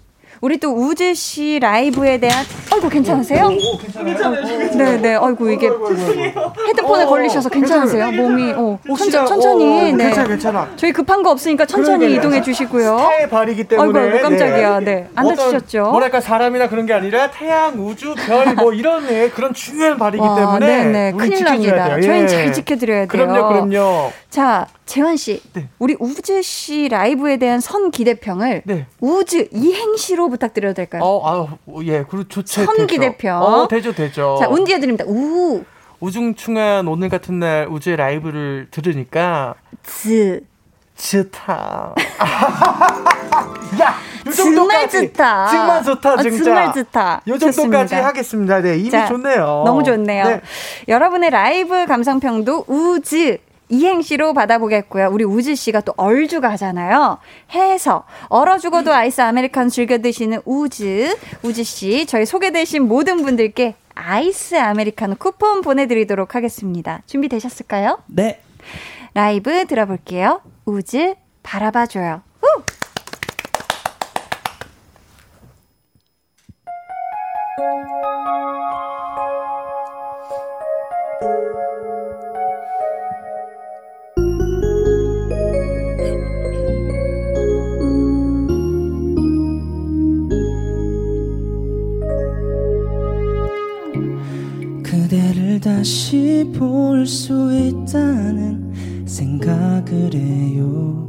[0.41, 3.49] 우리 또 우지 씨 라이브에 대한 아이고 괜찮으세요?
[3.49, 5.15] 네, 네.
[5.15, 8.11] 아이고 이게 헤드폰에 어, 걸리셔서 괜찮으세요?
[8.11, 9.65] 몸이 어, 천천, 천천히.
[9.65, 10.03] 어, 네.
[10.05, 10.69] 괜찮아 괜찮아.
[10.75, 12.13] 저희 급한 거 없으니까 천천히.
[12.13, 12.97] 이동해 주시고요.
[12.97, 13.99] 타의 발이기 때문에.
[13.99, 14.79] 아이고 깜짝이야.
[14.81, 15.07] 네.
[15.15, 15.91] 안 다치셨죠?
[15.91, 20.35] 뭐랄까 사람이나 그런 게 아니라 태양, 우주, 별 뭐 이런 예, 그런 중요한 발이기 와,
[20.35, 21.11] 때문에 네네.
[21.11, 21.85] 우리 큰일 지켜줘야 납니다.
[21.95, 22.01] 돼요.
[22.01, 22.27] 저희는 예.
[22.27, 23.07] 잘 지켜드려야 돼요.
[23.07, 24.11] 그럼요, 그럼요.
[24.29, 25.41] 자, 재환 씨.
[25.53, 25.67] 네.
[25.79, 28.85] 우리 우지 씨 라이브에 대한 선 기대평을 네.
[28.99, 31.01] 우즈 이행시로 부탁드려도 될까요?
[31.03, 32.65] 어, 아, 예, 그리고 좋죠.
[32.65, 33.29] 선기대표.
[33.31, 34.37] 어, 되죠, 되죠.
[34.39, 35.03] 자, 운디해 드립니다.
[35.07, 35.63] 우,
[35.99, 40.41] 우중충한 오늘 같은 날 우주의 라이브를 들으니까 즈.
[40.95, 41.93] 좋다.
[43.79, 44.89] 야, 요 정말.
[44.89, 45.47] 좋다.
[45.47, 46.43] 정말 좋다, 아, 진짜.
[46.43, 47.21] 정말 좋다.
[47.27, 48.05] 요 정도까지 좋습니다.
[48.07, 48.61] 하겠습니다.
[48.61, 49.63] 네, 이미 자, 좋네요.
[49.65, 50.23] 너무 좋네요.
[50.25, 50.41] 네.
[50.87, 53.37] 여러분의 라이브 감상평도 우즈
[53.69, 55.09] 이행시로 받아보겠고요.
[55.11, 57.17] 우리 우즈 씨가 또 얼죽아 하잖아요.
[57.51, 64.55] 해서 얼어 죽어도 아이스 아메리카노 즐겨 드시는 우즈 우즈 씨 저희 소개되신 모든 분들께 아이스
[64.55, 67.01] 아메리카노 쿠폰 보내드리도록 하겠습니다.
[67.05, 67.99] 준비 되셨을까요?
[68.07, 68.41] 네.
[69.13, 70.41] 라이브 들어볼게요.
[70.65, 72.21] 우즈 바라봐줘요.
[95.87, 98.73] 다시 볼 수 있다는
[99.05, 101.07] 생각을 해요.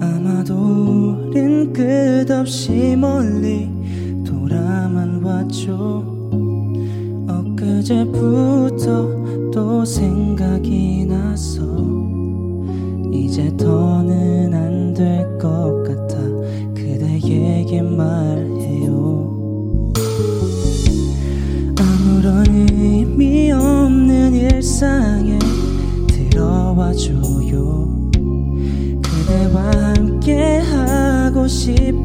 [0.00, 3.70] 아마도 우린 끝없이 멀리
[4.26, 6.04] 돌아만 왔죠.
[7.28, 8.80] 엊그제부터
[9.52, 11.62] 또 생각이 나서
[13.12, 16.16] 이제 더는 안 될 것 같아
[16.74, 18.39] 그대에게 말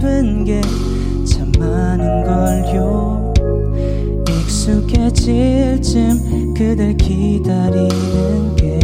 [0.06, 3.34] 싶은 게참 많은 걸요.
[4.30, 8.80] 익숙해질 쯤 그댈 기다리는 게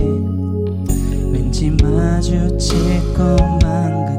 [1.32, 4.11] 왠지 마주칠 것만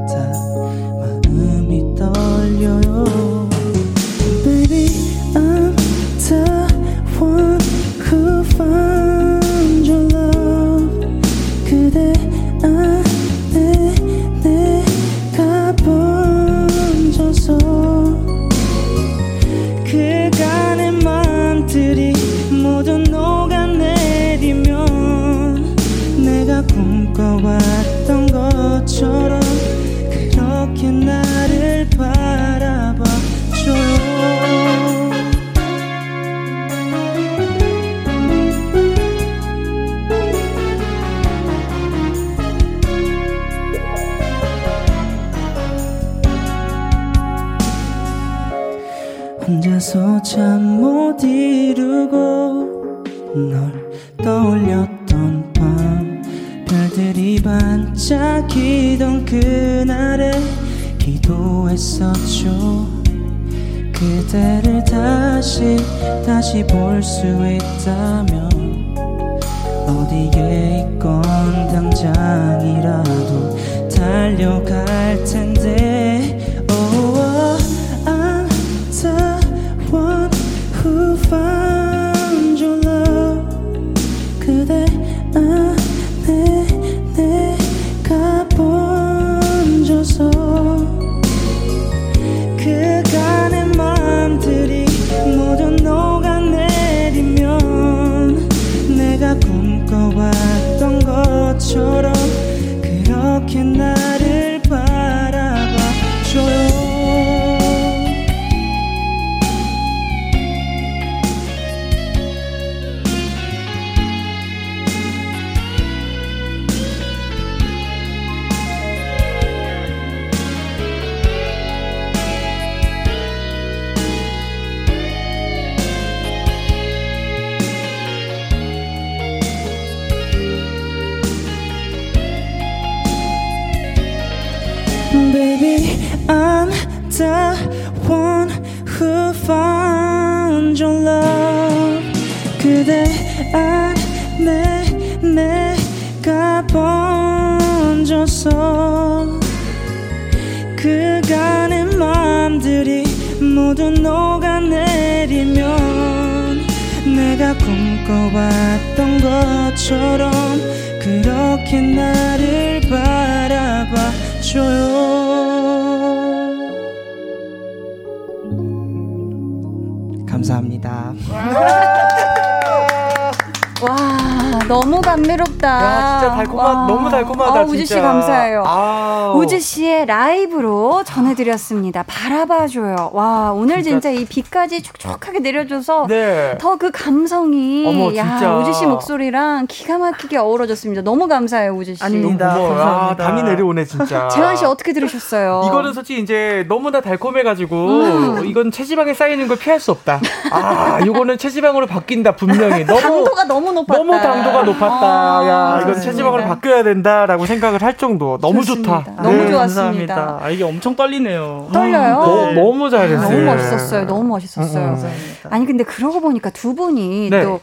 [181.52, 182.02] 드렸습니다.
[182.06, 183.10] 바라봐줘요.
[183.12, 186.56] 와, 오늘 진짜, 이 비까지 촉촉하게 내려줘서 네.
[186.58, 188.56] 더그 감성이 어머, 야, 진짜.
[188.56, 191.02] 우지 씨 목소리랑 기가 막히게 어우러졌습니다.
[191.02, 192.02] 너무 감사해요, 우지 씨.
[192.04, 192.54] 아닙니다.
[192.54, 192.72] 고마워요.
[192.72, 193.24] 아, 감사합니다.
[193.24, 194.28] 담이 내려오네, 진짜.
[194.28, 195.62] 재환 씨 어떻게 들으셨어요?
[195.66, 198.46] 이거는 솔직히 이제 너무나 달콤해가지고 음.
[198.46, 200.20] 이건 체지방에 쌓이는 걸 피할 수 없다.
[200.50, 202.84] 아, 이거는 체지방으로 바뀐다 분명히.
[202.84, 203.98] 너무 당도가 너무 높았다.
[203.98, 205.06] 너무 당도가 높았다.
[205.06, 206.00] 아, 야, 이건.
[206.00, 208.38] 체지방으로 바뀌어야 된다라고 생각을 할 정도.
[208.40, 209.04] 너무 좋습니다.
[209.04, 209.22] 좋다.
[209.22, 209.50] 너무 네.
[209.50, 210.14] 좋았습니다.
[210.14, 210.38] 감사합니다.
[210.42, 211.41] 아, 이게 엄청 떨리네요.
[211.72, 212.14] 떨려요?
[212.20, 213.28] 너, 너무 잘했어요.
[213.28, 214.06] 너무 멋있었어요.
[214.06, 214.82] 너무 멋있었어요.
[214.82, 214.90] 음, 음.
[214.90, 215.48] 감사합니다.
[215.50, 217.42] 아니 근데 그러고 보니까 두 분이 네.
[217.42, 217.60] 또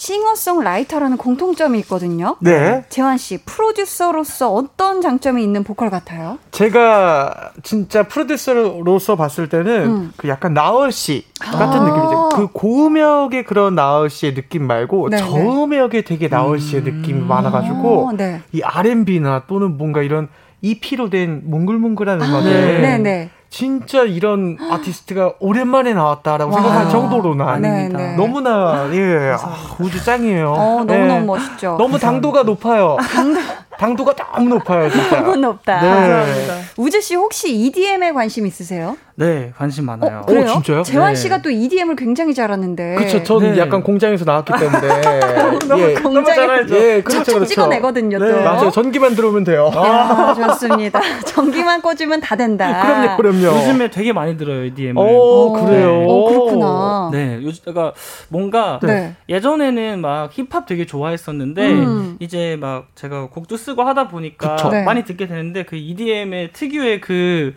[0.00, 2.36] 싱어송라이터라는 공통점이 있거든요.
[2.40, 2.84] 네.
[2.88, 6.38] 재환 씨 프로듀서로서 어떤 장점이 있는 보컬 같아요?
[6.52, 10.12] 제가 진짜 프로듀서로서 봤을 때는 음.
[10.16, 11.84] 그 약간 나얼 씨 같은 아.
[11.84, 12.28] 느낌이죠.
[12.34, 18.12] 그 고음역의 그런 나얼 씨의 느낌 말고 네, 저음역에 되게 나얼 씨의 느낌이 많아가지고 어,
[18.12, 18.40] 네.
[18.52, 20.28] 이 R&B나 또는 뭔가 이런
[20.62, 22.48] EP로 된 몽글몽글한 음악에
[22.80, 23.30] 네, 네.
[23.48, 26.60] 진짜 이런 아티스트가 오랜만에 나왔다라고 와.
[26.60, 28.14] 생각할 정도로나 네, 네.
[28.16, 30.52] 너무나 예 아, 우주 짱이에요.
[30.52, 30.98] 어, 네.
[30.98, 31.76] 너무너무 멋있죠.
[31.76, 32.96] 너무 당도가 높아요.
[33.00, 33.40] 당도...
[33.80, 35.20] 가 너무 높아요, 진짜.
[35.22, 35.80] 너무 높다.
[35.80, 36.62] 네.
[36.76, 38.96] 우주 씨 혹시 EDM에 관심 있으세요?
[39.16, 40.20] 네, 관심 많아요.
[40.20, 40.46] 어, 그래요?
[40.46, 40.82] 진짜요?
[40.82, 41.14] 재환 네.
[41.14, 42.94] 씨가 또 EDM을 굉장히 잘하는데.
[42.96, 43.22] 그렇죠.
[43.22, 43.58] 저는 네.
[43.58, 45.94] 약간 공장에서 나왔기 때문에 너무 예.
[45.94, 46.76] 공장에 잘 알죠.
[46.76, 47.44] 예, 그렇죠, 그렇죠.
[47.44, 48.24] 찍어내거든요, 또.
[48.24, 48.70] 네, 맞아요.
[48.70, 49.70] 전기만 들어오면 돼요.
[49.74, 51.00] 야, 좋습니다.
[51.26, 53.16] 전기만 꽂으면 다 된다.
[53.16, 53.58] 그럼요, 그럼요.
[53.58, 55.02] 요즘에 되게 많이 들어요, EDM을.
[55.02, 56.06] 오, 그래요.
[56.08, 57.10] 어, 그렇구나.
[57.12, 57.92] 네, 요즘 그러니까
[58.28, 59.16] 뭔가 네.
[59.28, 62.16] 예전에는 막 힙합 되게 좋아했었는데 음.
[62.20, 64.70] 이제 막 제가 곡도 쓰고 하다 보니까 그쵸.
[64.70, 64.84] 네.
[64.84, 67.54] 많이 듣게 되는데 그 EDM의 특유의 그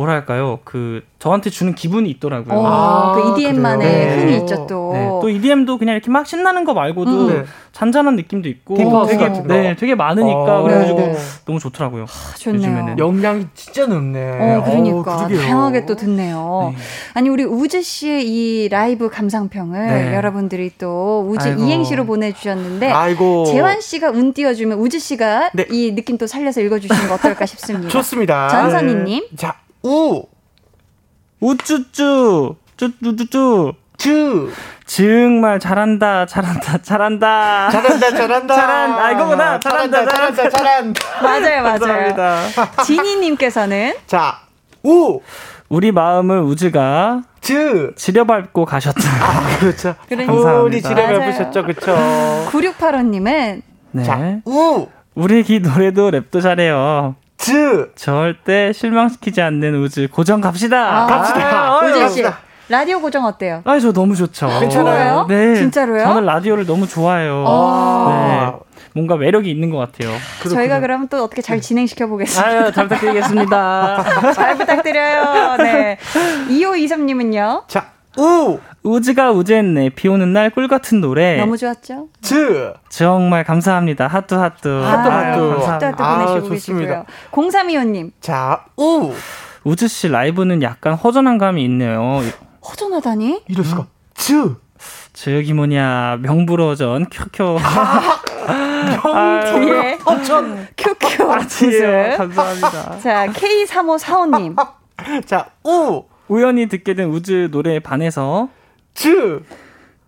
[0.00, 2.58] 뭐랄까요 그 저한테 주는 기분이 있더라고요.
[2.58, 4.20] 어, 아, 그 EDM만의 그래요?
[4.22, 4.92] 흥이 있죠, 또.
[4.94, 7.28] 네, 또 EDM도 그냥 이렇게 막 신나는 거 말고도 음.
[7.28, 7.44] 네.
[7.72, 9.54] 잔잔한 느낌도 있고 딥하우스 되게 같은 거.
[9.54, 11.18] 네, 되게 많으니까 어, 그래가지고 네, 네.
[11.44, 12.04] 너무 좋더라고요.
[12.04, 12.62] 아, 좋네요.
[12.62, 12.98] 요즘에는.
[12.98, 14.30] 영양이 진짜 높네.
[14.30, 15.28] 어, 그러니까.
[15.28, 16.72] 다양하게 또 듣네요.
[16.74, 16.82] 네.
[17.12, 20.14] 아니, 우리 우즈 씨의 이 라이브 감상평을 네.
[20.14, 21.62] 여러분들이 또 우즈 아이고.
[21.62, 23.44] 이행시로 보내주셨는데, 아이고.
[23.44, 25.66] 재환 씨가 운 띄워주면 우즈 씨가 네.
[25.70, 27.90] 이 느낌 또 살려서 읽어주시는 거 어떨까 싶습니다.
[27.92, 28.48] 좋습니다.
[28.48, 29.28] 전선희님.
[29.36, 30.24] 자, 우,
[31.40, 34.50] 우쭈쭈 쭈쭈쭈쭈 주.
[34.86, 38.56] 정말 잘한다 잘한다 잘한다 잘한다, 잘한다.
[38.56, 39.60] 잘한- 아, 이거구나.
[39.60, 41.22] 잘한다, 잘한다, 잘한다.
[41.22, 41.78] 맞아요, 맞아요.
[41.78, 42.82] 감사합니다.
[42.84, 44.40] 지니님께서는 자,
[44.82, 45.20] 우,
[45.68, 47.92] 우리 마음을 우즈가 주.
[47.96, 49.00] 지려밟고 가셨다.
[49.22, 49.94] 아, 그렇죠.
[50.08, 50.32] 그러니까.
[50.32, 50.88] 우리 감사합니다.
[50.88, 51.18] 지뢰 맞아요.
[51.20, 51.96] 밟으셨죠, 그쵸.
[52.50, 53.62] 9685님은
[53.92, 54.02] 네.
[54.02, 57.14] 자, 우, 우리 기 노래도 랩도 잘해요.
[57.40, 57.90] 주.
[57.96, 61.02] 절대 실망시키지 않는 우즈 고정 갑시다.
[61.02, 61.78] 아, 갑시다.
[61.78, 62.24] 우즈 씨.
[62.68, 63.62] 라디오 고정 어때요?
[63.64, 64.48] 아, 저 너무 좋죠.
[64.60, 65.26] 괜찮아요?
[65.28, 65.56] 네.
[65.56, 66.04] 진짜로요?
[66.04, 67.44] 저는 라디오를 너무 좋아해요.
[67.46, 68.52] 아.
[68.54, 68.58] 네.
[68.92, 70.14] 뭔가 매력이 있는 것 같아요.
[70.48, 72.48] 저희가 그러면 또 어떻게 잘 진행시켜 보겠습니다.
[72.48, 74.04] 아유, 잘 부탁드리겠습니다.
[74.34, 75.56] 잘 부탁드려요.
[75.58, 75.98] 네.
[76.48, 77.68] 2523님은요?
[77.68, 77.86] 자,
[78.18, 79.90] 우, 우즈가 우즈했네.
[79.90, 81.36] 비 오는 날 꿀 같은 노래.
[81.36, 82.08] 너무 좋았죠?
[82.22, 82.72] 즈.
[82.88, 84.06] 정말 감사합니다.
[84.06, 84.68] 하트 하트.
[84.68, 85.40] 하트, 아, 하트.
[85.40, 86.48] 하트 하트 아, 보내시고.
[86.78, 87.04] 계시고요.
[87.30, 89.12] 0325님, 자, 우.
[89.64, 92.22] 우즈 씨 라이브는 약간 허전한 감이 있네요.
[92.66, 93.42] 허전하다니?
[93.48, 93.86] 이럴 수가.
[94.14, 94.54] 즈.
[95.12, 97.58] 저기 뭐냐 명불허전 큐큐.
[99.52, 100.66] 뒤에 허전.
[100.78, 101.44] 큐큐 아니에요.
[101.44, 102.16] 무슨.
[102.16, 102.98] 감사합니다.
[103.04, 104.56] 자, K3545님.
[105.26, 106.04] 자, 우.
[106.28, 108.48] 우연히 듣게 된 우즈 노래에 반해서
[108.94, 109.40] 즈.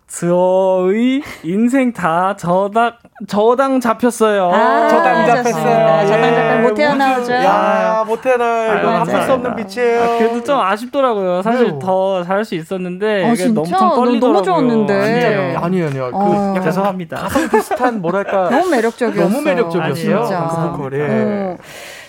[0.07, 2.93] 저의 인생 다 저당
[3.27, 4.51] 저당 잡혔어요.
[4.53, 5.43] 아, 저당 좋습니다.
[5.43, 6.07] 잡혔어요.
[6.07, 6.35] 저당 예.
[6.35, 7.33] 잡혔 못 헤어나오죠.
[7.33, 8.79] 야, 못 태어나.
[8.79, 9.33] 이거 아, 갚을 수 맞아요.
[9.33, 10.03] 없는 빛이에요.
[10.03, 11.41] 아, 그래도 좀 아쉽더라고요.
[11.41, 11.79] 사실 왜요?
[11.79, 13.75] 더 잘할 수 있었는데 어, 이게 진짜?
[13.75, 14.33] 너무 떨리더라고요.
[14.33, 14.93] 너무 좋았는데.
[14.93, 15.57] 아니에요.
[15.59, 16.11] 아니요, 아니요.
[16.11, 16.61] 그 어.
[16.63, 17.17] 죄송합니다.
[17.17, 19.29] 가성 비슷한 뭐랄까 너무 매력적이었어요.
[19.31, 20.19] 너무 매력적이었어요.
[20.19, 20.73] 아, 진짜.
[20.77, 21.57] 그.
[21.57, 21.63] 어.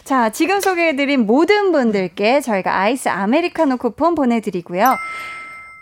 [0.04, 4.94] 자, 지금 소개해드린 모든 분들께 저희가 아이스 아메리카노 쿠폰 보내드리고요.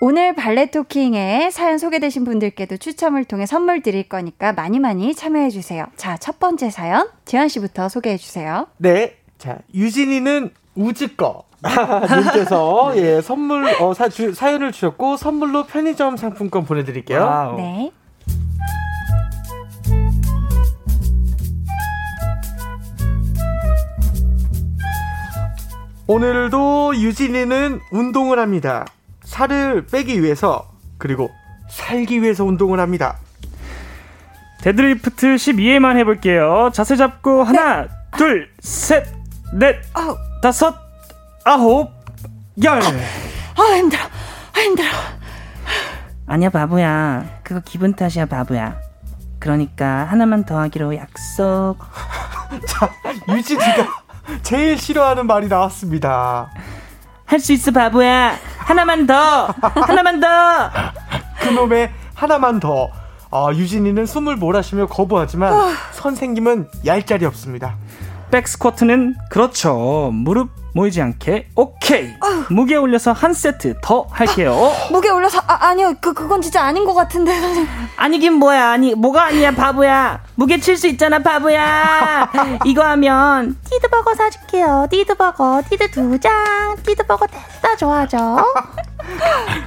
[0.04, 5.86] 오늘 발레 토킹에 사연 소개되신 분들께도 추첨을 통해 선물 드릴 거니까 많이 많이 참여해 주세요.
[5.94, 8.66] 자, 첫 번째 사연, 재현 씨부터 소개해 주세요.
[8.78, 9.16] 네.
[9.38, 11.44] 자, 유진이는 우즈꺼.
[11.62, 17.20] 님께서 예 선물 어, 사, 주, 사연을 주셨고 선물로 편의점 상품권 보내 드릴게요.
[17.20, 17.56] 와우.
[17.58, 17.92] 네.
[26.08, 28.84] 오늘도 유진이는 운동을 합니다.
[29.32, 31.30] 살을 빼기 위해서 그리고
[31.70, 33.16] 살기 위해서 운동을 합니다.
[34.60, 36.70] 데드리프트 12회만 해볼게요.
[36.74, 39.06] 자세 잡고 하나, 둘, 셋,
[39.54, 40.16] 넷, 아우.
[40.42, 40.74] 다섯,
[41.44, 41.90] 아홉,
[42.62, 42.78] 열.
[42.82, 44.02] 아, 힘들어.
[44.02, 44.88] 아, 힘들어.
[46.26, 48.78] 아니야 바보야 그거 기분 탓이야 바보야
[49.38, 51.76] 그러니까 하나만 더 하기로 약속
[52.68, 52.90] 자,
[53.28, 53.86] 유진이가
[54.42, 56.50] 제일 싫어하는 말이 나왔습니다.
[57.32, 60.28] 할 수 있어 바보야 하나만 더 하나만 더
[61.40, 62.90] 그놈의 하나만 더.
[63.30, 67.76] 아, 유진이는 숨을 몰아쉬며 거부하지만 선생님은 얄짤이 없습니다.
[68.30, 70.10] 백스쿼트는 그렇죠.
[70.12, 72.10] 무릎 모이지 않게 오케이.
[72.50, 74.70] 무게 올려서 한 세트 더 할게요.
[74.90, 75.94] 무게 올려서, 아, 아니요.
[76.00, 77.68] 그, 그건 진짜 아닌 것 같은데, 선생님.
[77.96, 82.28] 아니긴 뭐야 아니 뭐가 아니야 바보야 무게 칠 수 있잖아 바보야
[82.66, 88.44] 이거 하면 띠드버거 사줄게요 띠드버거 띠드 두 장 띠드버거 됐다 좋아져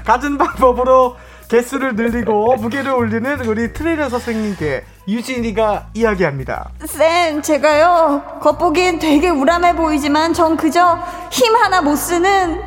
[0.06, 1.16] 갖은 방법으로
[1.48, 6.72] 개수를 늘리고 무게를 올리는 우리 트레이너 선생님께 유진이가 이야기합니다.
[6.86, 11.00] 쌤, 제가요, 겉보기엔 되게 우람해 보이지만 전 그저
[11.32, 12.62] 힘 하나 못 쓰는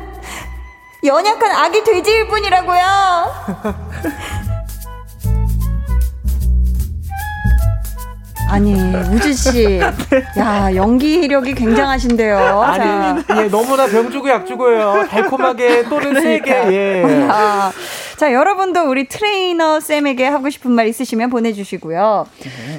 [1.03, 2.81] 연약한 아기 돼지일 뿐이라고요.
[8.49, 8.73] 아니,
[9.13, 9.79] 우즈씨.
[10.37, 12.35] 야, 연기력이 굉장하신데요.
[12.37, 12.65] 자.
[12.65, 15.07] 아니, 예, 너무나 병주고 약주고요.
[15.09, 17.27] 달콤하게 또는 세게, 예.
[17.29, 17.71] 아,
[18.17, 22.27] 자, 여러분도 우리 트레이너 쌤에게 하고 싶은 말 있으시면 보내주시고요.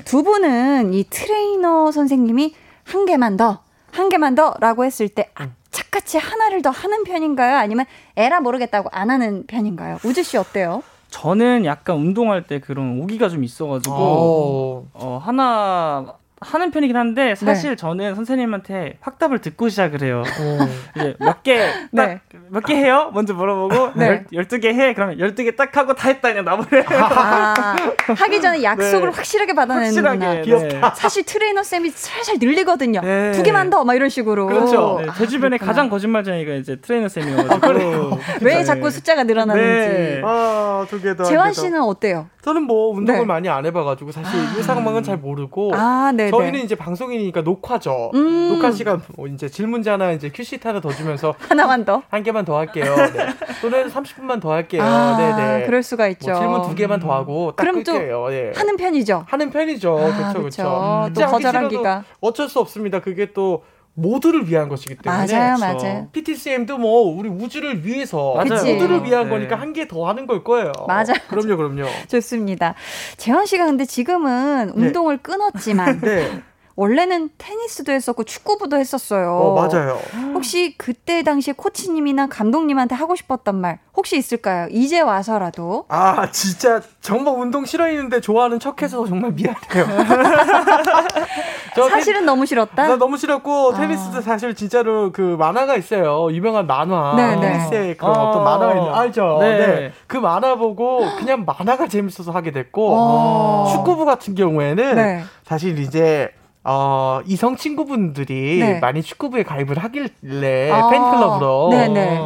[0.04, 2.54] 두 분은 이 트레이너 선생님이
[2.84, 3.60] 한 개만 더,
[3.92, 7.56] 한 개만 더 라고 했을 때, 악착같이 하나를 더 하는 편인가요?
[7.56, 9.98] 아니면 에라 모르겠다고 안 하는 편인가요?
[10.04, 10.82] 우즈 씨 어때요?
[11.11, 14.90] 저는 약간 운동할 때 그런 오기가 좀 있어가지고 어.
[14.94, 20.22] 어, 하나 하는 편이긴 한데 사실 저는 선생님한테 확답을 듣고 시작을 해요.
[20.97, 22.20] 이제 몇 개, 네.
[22.49, 23.11] 몇개 해요?
[23.12, 24.24] 먼저 물어보고 네.
[24.32, 24.95] 열, 12개 해?
[24.95, 26.84] 그러면 12개 딱 하고 다 했다 그냥 나버려요.
[26.88, 27.76] 아,
[28.16, 29.14] 하기 전에 약속을 네.
[29.16, 30.11] 확실하게 받아내는구나.
[30.12, 30.43] 확실하게.
[30.43, 30.95] 귀엽다.
[30.95, 33.03] 사실 트레이너 쌤이 살살 늘리거든요.
[33.03, 33.32] 네.
[33.32, 34.47] 두 개만 더, 막 이런 식으로.
[34.47, 34.99] 그렇죠.
[35.03, 35.72] 네, 아, 제 주변에 그렇구나.
[35.72, 38.64] 가장 거짓말쟁이가 이제 트레이너 쌤이어가지고 왜 네.
[38.64, 39.68] 자꾸 숫자가 늘어나는지.
[39.68, 40.22] 네.
[40.24, 41.24] 아, 두 개 더.
[41.24, 41.51] 재환.
[41.53, 42.28] 씨는 어때요?
[42.43, 43.26] 저는 뭐 운동을 네.
[43.26, 46.38] 많이 안 해봐가지고 사실 이 상황은 잘 모르고 아, 네 네.
[46.38, 48.10] 저희는 이제 방송이니까 녹화죠.
[48.14, 48.48] 음.
[48.54, 52.02] 녹화 시간 뭐 이제 질문지 하나 이제 큐시트 하나 더 주면서 하나만 더.
[52.08, 52.84] 한 개만 더 할게요.
[53.14, 53.26] 네.
[53.60, 54.82] 또는 30분만 더 할게요.
[54.82, 55.66] 아, 네네.
[55.66, 56.30] 그럴 수가 있죠.
[56.30, 58.26] 뭐 질문 두 개만 더 하고 딱 그럼 또 끌게요.
[58.32, 58.52] 예.
[58.54, 59.24] 하는 편이죠.
[59.28, 59.98] 하는 편이죠.
[59.98, 60.38] 아, 그렇죠.
[60.40, 61.10] 그렇죠.
[61.14, 62.04] 또 거절하기가.
[62.20, 63.00] 어쩔 수 없습니다.
[63.00, 63.64] 그게 또
[64.01, 65.26] 모두를 위한 것이기 때문에.
[65.34, 65.84] 맞아요, 그렇죠.
[65.86, 66.09] 맞아요.
[66.12, 68.72] PT쌤도 뭐 우리 우즈를 위해서 그치.
[68.74, 69.30] 모두를 위한 네.
[69.30, 70.72] 거니까 한 개 더 하는 걸 거예요.
[70.88, 71.14] 맞아요.
[71.28, 71.86] 그럼요, 그럼요.
[72.09, 72.74] 좋습니다.
[73.16, 74.72] 재현 씨가 근데 지금은 네.
[74.86, 76.42] 운동을 끊었지만 네.
[76.76, 79.32] 원래는 테니스도 했었고 축구부도 했었어요.
[79.34, 80.01] 어, 맞아요.
[80.32, 84.66] 혹시 그때 당시에 코치님이나 감독님한테 하고 싶었던 말 혹시 있을까요?
[84.70, 85.84] 이제 와서라도.
[85.88, 89.86] 아, 진짜 정말 운동 싫어했는데 좋아하는 척해서 정말 미안해요.
[91.74, 92.88] 저 사실은 너무 싫었다.
[92.88, 93.76] 나 너무 싫었고 아.
[93.78, 96.32] 테니스도 사실 진짜로 그 만화가 있어요.
[96.32, 97.14] 유명한 만화.
[97.16, 97.40] 네, 네.
[97.40, 98.28] 테니스의 그런 어.
[98.28, 99.38] 어떤 만화가 있는 알죠?
[99.40, 99.58] 네.
[99.58, 99.92] 네.
[100.06, 103.68] 그 만화 보고 그냥 만화가 재밌어서 하게 됐고 어.
[103.72, 105.24] 축구부 같은 경우에는 네.
[105.44, 106.30] 사실 이제
[106.64, 108.80] 어, 이성 친구분들이 네.
[108.80, 110.88] 많이 축구부에 가입을 하길래 아.
[110.88, 112.20] 팬클럽으로 네네.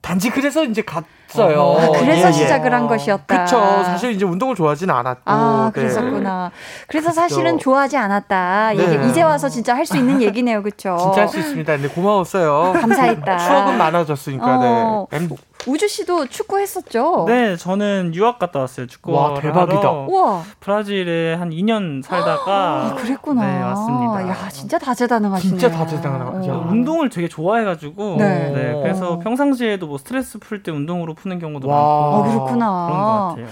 [0.00, 1.04] 단지 그래서 이제 갔
[1.42, 1.76] 어요.
[1.78, 2.32] 아, 그래서 예, 예.
[2.32, 3.44] 시작을 한 것이었다.
[3.44, 3.56] 그쵸.
[3.84, 5.22] 사실 이제 운동을 좋아하지는 않았고.
[5.24, 5.80] 아, 네.
[5.80, 6.50] 그랬었구나.
[6.88, 8.72] 그래서 사실은 좋아하지 않았다.
[8.74, 8.82] 네.
[8.84, 10.62] 이게 이제 와서 진짜 할 수 있는 얘기네요.
[10.62, 10.96] 그쵸?
[10.98, 11.72] 진짜 할 수 있습니다.
[11.76, 12.72] 근데 고마웠어요.
[12.80, 13.36] 감사했다.
[13.38, 14.44] 추억은 많아졌으니까.
[14.46, 15.06] 어.
[15.10, 15.16] 네.
[15.18, 15.28] 엠-
[15.66, 17.24] 우주 씨도 축구 했었죠?
[17.26, 18.86] 네, 저는 유학 갔다 왔어요.
[18.86, 19.12] 축구.
[19.12, 19.90] 와, 대박이다.
[20.08, 20.42] 우와.
[20.60, 22.44] 브라질에 한 2년 살다가
[22.92, 23.42] 아, 그랬구나.
[23.46, 24.28] 네, 왔습니다.
[24.28, 25.48] 야, 진짜 다재다능하시네.
[25.58, 26.52] 진짜 다재다능하죠.
[26.52, 26.66] 어.
[26.70, 28.50] 운동을 되게 좋아해가지고 네.
[28.50, 28.80] 네.
[28.82, 31.74] 그래서 평상시에도 뭐 스트레스 풀 때 운동으로 푸는 경우도 와.
[31.76, 33.28] 많고 아, 그런 것 그렇구나.
[33.30, 33.46] 같아요.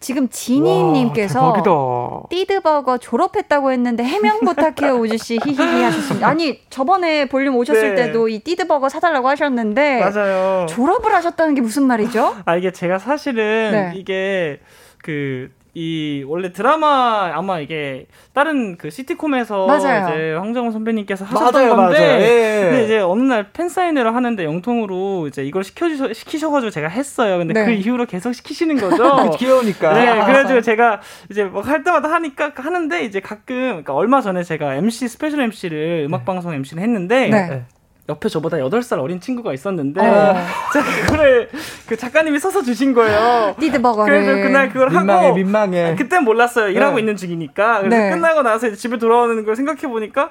[0.00, 2.26] 지금 지니님께서.
[2.30, 6.26] 띠드버거 졸업했다고 했는데 해명 부탁해요 우즈 씨 히히히 하셨습니다.
[6.28, 8.06] 아니 저번에 볼륨 오셨을 네.
[8.06, 10.66] 때도 이 띠드버거 사달라고 하셨는데 맞아요.
[10.66, 12.36] 졸업을 하셨다는 게 무슨 말이죠?
[12.44, 13.92] 아 이게 제가 사실은 네.
[13.96, 14.60] 이게
[15.02, 20.08] 그 이 원래 드라마 아마 이게 다른 그 시트콤에서 맞아요.
[20.08, 22.20] 이제 황정음 선배님께서 하셨던 맞아요, 건데 맞아요.
[22.20, 22.60] 예.
[22.70, 27.38] 근데 이제 어느 날 팬 사인회를 하는데 영통으로 이제 이걸 시켜주셔 시키셔 가지고 제가 했어요.
[27.38, 27.64] 근데 네.
[27.64, 29.30] 그 이후로 계속 시키시는 거죠.
[29.38, 29.92] 귀여우니까.
[29.94, 31.00] 네, 그래 가지고 제가
[31.30, 36.24] 이제 뭐할 때마다 하니까 하는데 이제 가끔 그러니까 얼마 전에 제가 MC special MC를 음악
[36.24, 37.64] 방송 MC를 했는데 네.
[38.08, 40.34] 옆에 저보다 8살 어린 친구가 있었는데 어.
[40.72, 41.50] 제가 그거를
[41.86, 43.54] 그 작가님이 써서 주신 거예요.
[43.60, 45.94] 띠드버거를 그래서 그날 그걸 민망해, 하고 민망해.
[45.94, 46.70] 그땐 몰랐어요.
[46.70, 47.00] 일하고 네.
[47.02, 47.80] 있는 중이니까.
[47.80, 48.10] 그래서 네.
[48.10, 50.30] 끝나고 나서 이제 집에 돌아오는 걸 생각해 보니까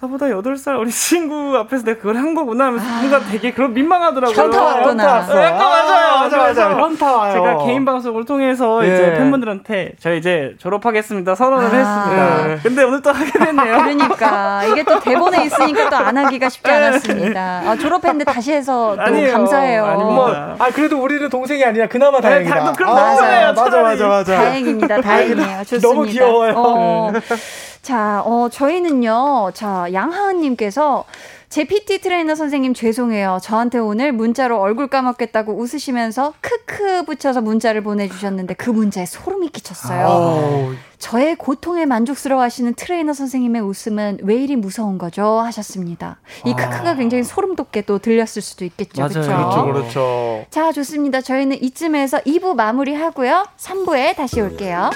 [0.00, 4.36] 나보다 8살 어린 친구 앞에서 내가 그걸 한 거구나 하면서 뭔가 되게 그런 민망하더라고요.
[4.44, 5.04] 현타 왔구나.
[5.12, 5.34] 왔어.
[5.34, 6.06] 네, 약간 맞아요.
[6.14, 6.70] 아, 맞아, 맞아.
[6.70, 7.32] 현타 와요.
[7.32, 8.94] 제가 개인 방송을 통해서 예.
[8.94, 11.68] 이제 팬분들한테 저 이제 졸업하겠습니다 선언을 아.
[11.70, 12.50] 했습니다.
[12.52, 12.58] 예.
[12.62, 13.76] 근데 오늘 또 하게 됐네요.
[13.82, 17.62] 그러니까 이게 또 대본에 있으니까 또 안 하기가 쉽지 않았습니다.
[17.66, 19.32] 아, 졸업했는데 다시 해서 또 아니에요.
[19.32, 19.84] 감사해요.
[19.84, 20.08] 아닙니다.
[20.10, 22.54] 어머, 아 그래도 우리는 동생이 아니라 그나마 다행이다.
[22.66, 23.82] 다- 그럼 아, 너무해요, 맞아.
[23.82, 24.36] 맞아, 맞아.
[24.36, 25.00] 다행입니다.
[25.00, 25.58] 다행이에요.
[25.66, 25.88] 좋습니다.
[25.88, 26.52] 너무 귀여워요.
[26.56, 27.12] 어.
[27.88, 31.06] 자, 어, 저희는요, 자, 양하은님께서
[31.48, 33.38] 제 PT 트레이너 선생님 죄송해요.
[33.40, 40.06] 저한테 오늘 문자로 얼굴 까먹겠다고 웃으시면서 크크 붙여서 문자를 보내주셨는데 그 문자에 소름이 끼쳤어요.
[40.06, 45.24] 아우, 저의 고통에 만족스러워 하시는 트레이너 선생님의 웃음은 왜 이리 무서운 거죠?
[45.38, 46.18] 하셨습니다.
[46.44, 49.00] 이 크크가 굉장히 소름 돋게 또 들렸을 수도 있겠죠.
[49.00, 49.12] 맞아요.
[49.12, 49.30] 그렇죠?
[49.30, 50.46] 그렇죠, 그렇죠.
[50.50, 51.22] 자, 좋습니다.
[51.22, 53.46] 저희는 이쯤에서 2부 마무리하고요.
[53.56, 54.90] 3부에 다시 올게요.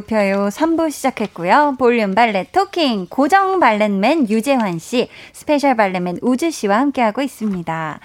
[0.00, 1.76] 높여요 3부 시작했고요.
[1.78, 8.00] 볼륨 valet talking 고정 valet man 유재환 씨, 스페셜 valet man 우즈 씨와 함께하고 있습니다.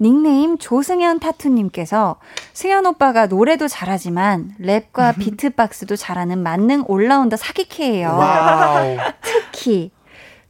[0.00, 2.16] 닉네임 조승연 타투님께서
[2.52, 8.20] 승연 오빠가 노래도 잘하지만 랩과 비트박스도 잘하는 만능 올라운더 사기캐예요.
[9.22, 9.90] 특히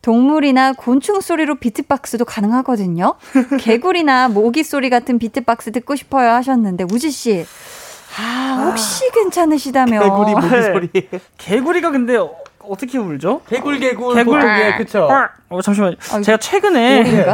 [0.02, 3.14] 동물이나 곤충 소리로 비트박스도 가능하거든요.
[3.60, 7.44] 개구리나 모기 소리 같은 비트박스 듣고 싶어요 하셨는데 우즈 씨.
[8.18, 11.08] 아, 혹시 괜찮으시다면 개구리 모기 소리.
[11.38, 13.42] 개구리가 근데 어, 어떻게 울죠?
[13.48, 14.42] 개굴 개굴 개굴.
[14.42, 15.08] 예, 그쵸.
[15.48, 15.96] 어 잠시만요.
[16.12, 16.22] 아이고.
[16.24, 17.02] 제가 최근에?
[17.02, 17.26] 네.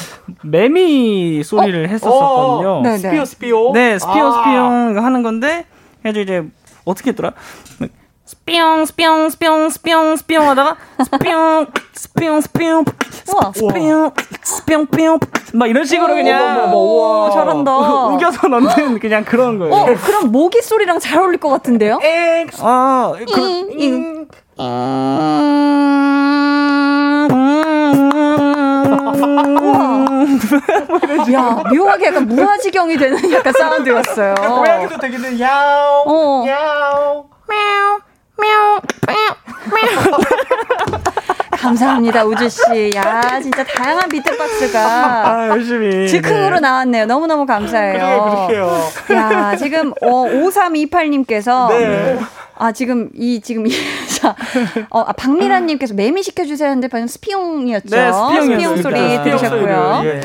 [0.42, 2.68] 매미 소리를 했었었거든요.
[2.68, 3.70] 어, 어, 네, 스피어 스피어.
[3.74, 4.32] 네, 스피어 아.
[4.32, 5.66] 스피어 하는 건데
[6.04, 6.44] 해가지고 이제
[6.84, 7.32] 어떻게 했더라?
[8.26, 12.84] 스피용 스피용 스피용 스피용 스피용 하다가 스피용 스피용 스피용.
[13.54, 14.10] 스피용
[14.42, 15.18] 스피용 스피용
[15.54, 17.26] 막 이런 식으로 그냥 어머, 어머, 우와.
[17.26, 18.06] 오, 잘한다.
[18.08, 19.72] 우겨서 넣는 그냥 그런 거예요.
[19.72, 22.00] 어, 그럼 모기 소리랑 잘 어울릴 것 같은데요?
[22.60, 24.26] 아, 그, 음,
[31.32, 34.34] 야, 묘하게 약간 무아지경이 되는 약간 사운드였어요.
[34.34, 35.40] 고양이도 되겠네.
[35.40, 36.02] 야옹.
[36.06, 36.44] 어.
[36.48, 37.34] 야옹.
[41.64, 42.90] 감사합니다, 우즈 씨.
[42.94, 44.80] 야, 진짜 다양한 비트박스가.
[44.80, 46.06] 아, 열심히.
[46.08, 46.60] 즉흥으로 네.
[46.60, 47.06] 나왔네요.
[47.06, 47.92] 너무 너무 감사해요.
[47.94, 49.18] 그래요, 그렇게요.
[49.18, 51.68] 야, 지금, 어, 5328님께서.
[51.68, 52.18] 네.
[52.56, 53.70] 아, 지금, 이, 지금, 이,
[54.20, 54.34] 자,
[54.90, 57.96] 어, 아, 박미라님께서 매미 시켜주세요 했는데, 방금 스피용이었죠.
[57.96, 58.12] 네.
[58.12, 60.00] 스피용 소리 들으셨고요.
[60.04, 60.20] 예,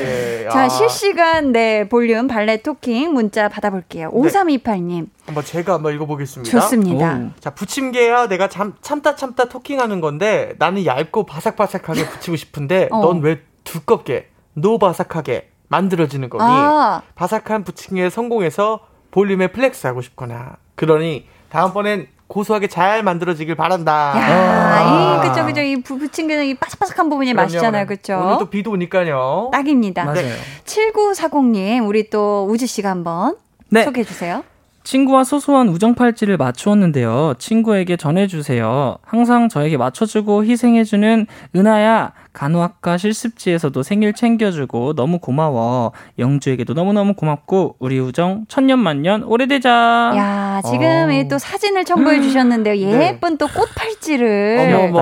[0.46, 0.50] 예.
[0.50, 0.70] 자, 아.
[0.70, 4.12] 실시간, 네, 볼륨 valet talking 문자 받아볼게요.
[4.12, 5.08] 5328님.
[5.26, 6.60] 한번 제가 한번 읽어보겠습니다.
[6.60, 7.30] 좋습니다.
[7.40, 13.00] 자, 부침개야 내가 참, 참다 참다 talking하는 건데 나는 얇고 바삭바삭하게 붙이고 싶은데 어.
[13.02, 16.44] 넌 왜 두껍게 no바삭하게 만들어지는 거니?
[16.44, 17.04] 아.
[17.16, 18.80] 바삭한 부침개에 성공해서
[19.12, 24.14] 볼륨에 flex 하고 싶거나 그러니 다음번엔 고소하게 잘 만들어지길 바란다.
[24.16, 24.84] 야,
[25.26, 25.62] 이, 그쵸, 그쵸.
[25.62, 27.46] 이 부- 부침개는 이 바삭바삭한 부분이 그럼요.
[27.46, 27.86] 맛있잖아요.
[27.88, 28.22] 그쵸?
[28.24, 29.50] 오늘 또 비도 오니까요.
[29.52, 30.06] 딱입니다.
[30.06, 30.36] 맞아요.
[30.66, 33.36] 7940님, 우리 또 우즈씨가 한번
[33.70, 33.84] 네.
[33.84, 34.44] 소개해 주세요.
[34.84, 37.34] 친구와 소소한 우정 팔찌를 맞추었는데요.
[37.38, 38.98] 친구에게 전해주세요.
[39.04, 42.14] 항상 저에게 맞춰주고 희생해주는 은하야.
[42.34, 45.92] 간호학과 실습지에서도 생일 챙겨주고 너무 고마워.
[46.20, 50.14] 영주에게도 너무너무 고맙고 우리 우정 천년만년 오래되자.
[50.16, 51.12] 야, 지금 어.
[51.12, 52.90] 이또 사진을 첨부해 주셨는데요.
[52.90, 53.08] 네.
[53.08, 54.90] 예쁜 또 꽃팔찌를.
[54.92, 55.00] 어머.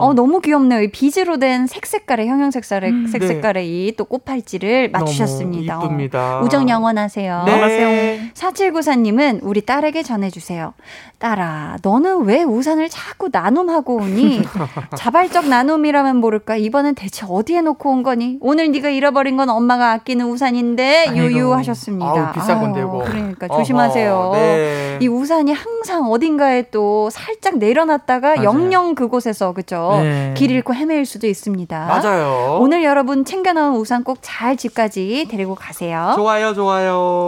[0.00, 0.82] 어, 너무 귀엽네요.
[0.82, 3.08] 이 비즈로 된 색색깔의, 형형 색깔의, 네.
[3.08, 5.74] 색색깔의 이또 꽃팔찌를 맞추셨습니다.
[5.74, 6.40] 너무 이쁩니다.
[6.40, 7.44] 우정 영원하세요.
[7.46, 8.30] 네.
[8.34, 10.74] 4794님은 우리 딸에게 전해주세요.
[11.18, 14.42] 딸아, 너는 왜 우산을 자꾸 나눔하고 오니?
[14.96, 16.56] 자발적 나눔이라면 모를 까?
[16.56, 18.38] 이번엔 대체 어디에 놓고 온 거니?
[18.40, 21.16] 오늘 네가 잃어버린 건 엄마가 아끼는 우산인데 아이고.
[21.16, 22.06] 유유하셨습니다.
[22.06, 23.02] 아우, 비싼 건데, 이거.
[23.04, 24.30] 그러니까 어허, 조심하세요.
[24.34, 24.98] 네.
[25.00, 28.44] 이 우산이 항상 어딘가에 또 살짝 내려놨다가 맞아요.
[28.44, 29.98] 영영 그곳에서 그죠?
[30.02, 30.34] 네.
[30.36, 31.86] 길 잃고 헤매일 수도 있습니다.
[31.86, 32.58] 맞아요.
[32.60, 36.12] 오늘 여러분 챙겨 놓은 우산 꼭 잘 집까지 데리고 가세요.
[36.16, 37.26] 좋아요, 좋아요.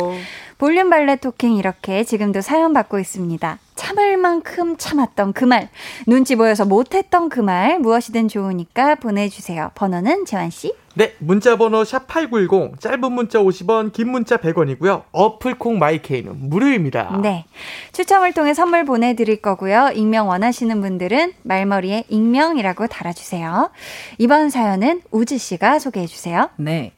[0.58, 3.58] 볼륨 발레 토킹 이렇게 지금도 사연 받고 있습니다.
[3.77, 5.68] 참을 만큼 참았던 그 말,
[6.07, 9.70] 눈치 보여서 못했던 그 말, 무엇이든 좋으니까 보내주세요.
[9.74, 10.74] 번호는 재환씨?
[10.95, 15.03] 네, 문자 번호 샵8910 짧은 문자 50원, 긴 문자 100원이고요.
[15.12, 17.20] 어플 콩 마이케이는 무료입니다.
[17.22, 17.45] 네.
[17.93, 19.91] 추첨을 통해 선물 보내드릴 거고요.
[19.95, 23.70] 익명 원하시는 분들은 말머리에 익명이라고 달아주세요.
[24.16, 26.49] 이번 사연은 우즈씨가 소개해주세요.
[26.57, 26.95] 네.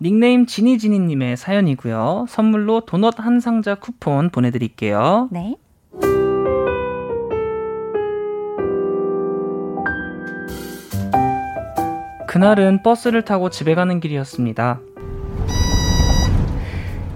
[0.00, 2.26] 닉네임 지니지니님의 사연이고요.
[2.28, 5.28] 선물로 도넛 한 상자 쿠폰 보내드릴게요.
[5.32, 5.56] 네.
[12.30, 14.78] 그날은 버스를 타고 집에 가는 길이었습니다.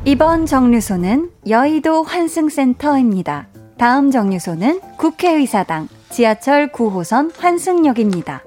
[0.05, 3.47] 이번 정류소는 여의도 환승센터입니다.
[3.79, 8.43] 다음 정류소는 국회의사당 지하철 9호선 환승역입니다.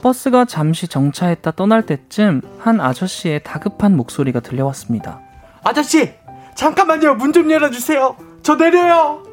[0.00, 5.22] 버스가 잠시 정차했다 떠날 때쯤 한 아저씨의 다급한 목소리가 들려왔습니다.
[5.64, 6.12] 아저씨,
[6.54, 7.16] 잠깐만요.
[7.16, 8.14] 문 좀 열어주세요.
[8.44, 9.24] 저 내려요.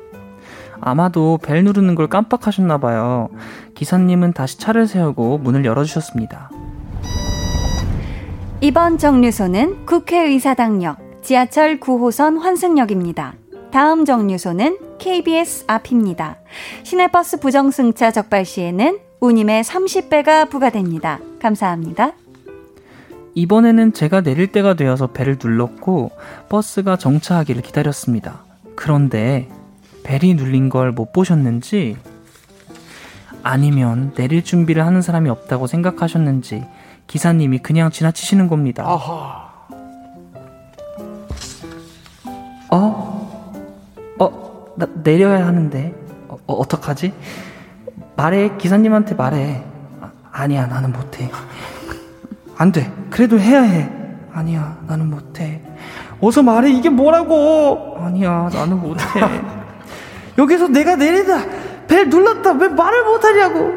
[0.82, 3.30] 아마도 벨 누르는 걸 깜빡하셨나 봐요.
[3.76, 6.50] 기사님은 다시 차를 세우고 문을 열어주셨습니다.
[8.60, 13.36] 이번 정류소는 국회의사당역 지하철 9호선 환승역입니다.
[13.72, 16.38] 다음 정류소는 KBS 앞입니다.
[16.84, 21.20] 시내버스 부정승차 적발 시에는 운임의 30배가 부과됩니다.
[21.40, 22.12] 감사합니다.
[23.34, 26.12] 이번에는 제가 내릴 때가 되어서 벨을 눌렀고
[26.50, 28.44] 버스가 정차하기를 기다렸습니다.
[28.76, 29.48] 그런데
[30.04, 31.98] 벨이 눌린 걸 못 보셨는지
[33.44, 36.64] 아니면 내릴 준비를 하는 사람이 없다고 생각하셨는지
[37.08, 38.84] 기사님이 그냥 지나치시는 겁니다.
[38.88, 39.50] 아하.
[42.72, 43.58] 어?
[44.20, 44.66] 어?
[44.78, 45.94] 나 내려야 하는데
[46.30, 47.14] 어, 어, 어떡하지?
[48.16, 49.64] 말해 기사님한테 말해
[50.00, 51.30] 아, 아니야 나는 못해
[52.58, 53.90] 안돼 그래도 해야 해
[54.32, 55.62] 아니야 나는 못해
[56.22, 59.04] 어서 말해 이게 뭐라고 아니야 나는 못해
[60.38, 61.46] 여기서 내가 내리다
[61.88, 63.72] 벨 눌렀다 왜 말을 못하냐고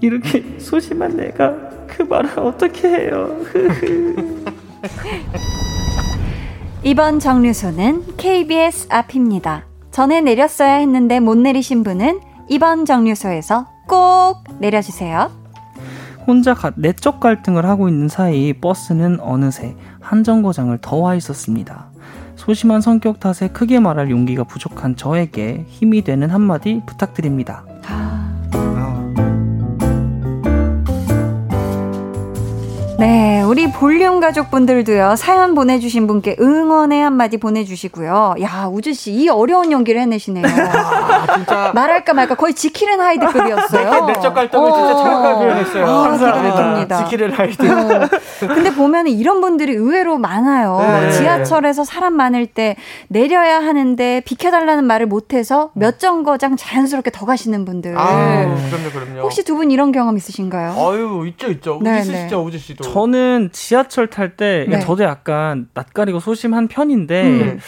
[0.00, 1.54] 이렇게 소심한 내가
[1.86, 3.36] 그 말을 어떻게 해요
[6.82, 9.64] 이번 정류소는 KBS 앞입니다.
[9.92, 15.30] 전에 내렸어야 했는데 못 내리신 분은 이번 정류소에서 꼭 내려주세요.
[16.26, 21.91] 혼자 가- 내적 갈등을 하고 있는 사이 버스는 어느새 한 정거장을 더 와 있었습니다.
[22.42, 27.64] 소심한 성격 탓에 크게 말할 용기가 부족한 저에게 힘이 되는 한마디 부탁드립니다.
[33.06, 38.34] 네, 우리 볼륨 가족분들도요, 사연 보내주신 분께 응원의 한마디 보내주시고요.
[38.40, 40.44] 야, 우즈씨, 이 어려운 연기를 해내시네요.
[40.46, 41.72] 아, 진짜.
[41.74, 44.06] 말할까 말까 거의 지킬 앤 하이드급이었어요.
[44.06, 45.84] 내적 갈등을 진짜 정확하게 표현했어요.
[45.84, 47.04] 아, 감사합니다.
[47.04, 47.66] 지킬 앤 하이드.
[47.68, 48.08] 어,
[48.46, 50.78] 근데 보면 이런 분들이 의외로 많아요.
[51.00, 51.10] 네.
[51.10, 52.76] 지하철에서 사람 많을 때
[53.08, 57.96] 내려야 하는데 비켜달라는 말을 못해서 몇 정거장 자연스럽게 더 가시는 분들.
[57.98, 58.06] 아,
[58.70, 59.22] 그럼요, 그럼요.
[59.22, 60.70] 혹시 두 분 이런 경험 있으신가요?
[60.78, 61.80] 아유, 있죠, 있죠.
[61.82, 62.44] 네, 있으시죠, 네.
[62.44, 62.91] 우주 씨도.
[62.92, 64.80] 저는 지하철 탈때 네.
[64.80, 67.58] 저도 약간 낯가리고 소심한 편인데 음.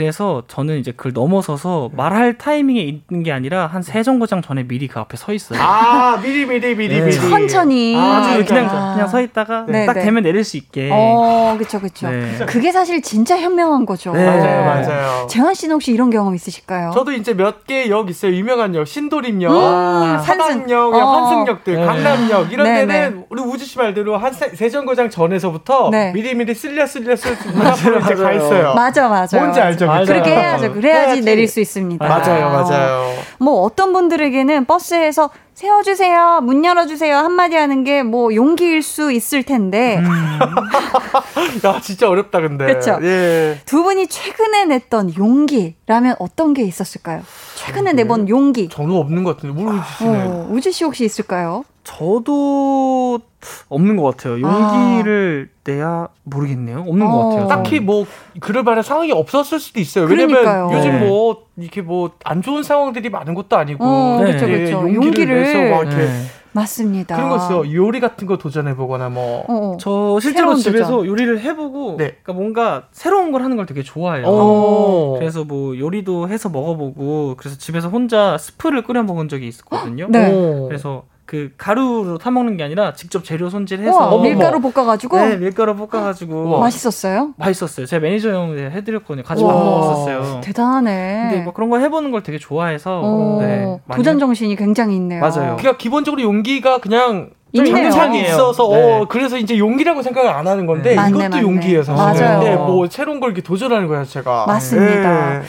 [0.00, 4.86] 그래서 저는 이제 그걸 넘어서서 말할 타이밍에 있는 게 아니라 한 세 정거장 전에 미리
[4.86, 5.58] 그 앞에 서 있어요.
[5.60, 7.06] 아, 미리, 미리, 미리, 네.
[7.06, 7.12] 미리.
[7.16, 7.96] 천천히.
[7.98, 8.92] 아, 그냥 아.
[8.94, 10.02] 그냥 서 있다가 네, 딱 네.
[10.04, 10.90] 되면 내릴 수 있게.
[10.92, 12.08] 어, 그쵸, 그쵸.
[12.08, 12.38] 네.
[12.46, 14.12] 그게 사실 진짜 현명한 거죠.
[14.12, 14.24] 네.
[14.24, 15.26] 맞아요, 맞아요.
[15.28, 16.92] 재환 씨는 혹시 이런 경험 있으실까요?
[16.94, 18.32] 저도 이제 몇 개 역 있어요.
[18.32, 20.24] 유명한 역, 신도림역, 음, 산승.
[20.24, 20.98] 사당역, 어.
[20.98, 21.84] 환승역들, 네.
[21.84, 23.24] 강남역 이런 네, 데는 네.
[23.30, 26.12] 우리 우주 씨 말대로 한 세- 세정거장 전에서부터 네.
[26.12, 28.74] 미리 미리 쓸려 쓸려 쓸려 문 앞으로 이제 가 있어요.
[28.74, 29.38] 맞아, 맞아.
[29.40, 29.79] 뭔지 알죠?
[29.86, 30.00] 맞아요.
[30.00, 30.12] 그쵸?
[30.12, 30.72] 그렇게 해야죠.
[30.72, 31.20] 그래야지 해야지.
[31.22, 32.06] 내릴 수 있습니다.
[32.06, 33.14] 맞아요, 맞아요.
[33.38, 39.98] 뭐 어떤 분들에게는 버스에서 세워주세요, 문 열어주세요 한마디 하는 게 뭐 용기일 수 있을 텐데
[39.98, 40.06] 음.
[41.64, 42.66] 야, 진짜 어렵다 근데.
[42.66, 42.98] 그쵸?
[43.02, 43.58] 예.
[43.66, 47.22] 두 분이 최근에 냈던 용기라면 어떤 게 있었을까요?
[47.56, 48.68] 최근에 내본 용기.
[48.68, 50.26] 저는 없는 것 같은데 우주 씨는.
[50.26, 51.64] 어, 우주 씨 혹시 있을까요?
[51.90, 53.20] 저도
[53.68, 54.40] 없는 것 같아요.
[54.40, 56.84] 용기를 내야 모르겠네요.
[56.86, 57.10] 없는 어.
[57.10, 57.48] 것 같아요.
[57.48, 58.06] 딱히 뭐
[58.40, 60.04] 그럴 만한 상황이 없었을 수도 있어요.
[60.04, 60.70] 왜냐면 그러니까요.
[60.78, 61.06] 요즘 네.
[61.08, 64.32] 뭐 이렇게 뭐 안 좋은 상황들이 많은 것도 아니고 어, 네.
[64.32, 64.72] 그쵸, 예, 그쵸.
[64.82, 65.42] 용기를, 용기를.
[65.42, 66.22] 내서 막 이렇게 네.
[66.52, 67.16] 맞습니다.
[67.16, 67.72] 그런 거 있어요.
[67.74, 69.44] 요리 같은 거 도전해 보거나 뭐.
[69.48, 69.76] 어, 어.
[69.80, 71.06] 저 실제로 집에서 도전.
[71.06, 72.16] 요리를 해보고 네.
[72.22, 74.26] 그러니까 뭔가 새로운 걸 하는 걸 되게 좋아해요.
[74.26, 75.16] 오.
[75.18, 80.08] 그래서 뭐 요리도 해서 먹어보고 그래서 집에서 혼자 스프를 끓여 먹은 적이 있었거든요.
[80.10, 80.32] 네.
[80.32, 80.66] 오.
[80.68, 85.36] 그래서 그 가루로 타 먹는 게 아니라 직접 재료 손질해서 우와, 밀가루 볶아 가지고 네
[85.36, 87.34] 밀가루 볶아 가지고 맛있었어요?
[87.36, 87.86] 맛있었어요.
[87.86, 89.22] 제가 매니저 형 해드렸거든요.
[89.22, 90.40] 같이 밥 우와, 먹었었어요.
[90.40, 91.28] 대단하네.
[91.30, 95.20] 근데 뭐 그런 거 해보는 걸 되게 좋아해서 어, 네, 도전 해- 정신이 굉장히 있네요.
[95.20, 95.54] 맞아요.
[95.56, 97.30] 그러니까 기본적으로 용기가 그냥.
[97.54, 98.82] 영상이 있어서 네.
[99.00, 100.94] 어, 그래서 이제 용기라고 생각을 안 하는 건데 네.
[100.96, 101.42] 맞네, 이것도 맞네.
[101.42, 102.24] 용기예요 사실.
[102.24, 102.38] 맞아요.
[102.40, 104.46] 근데 뭐 새로운 걸 이렇게 도전하는 거야 제가.
[104.46, 105.36] 맞습니다.
[105.36, 105.40] 예.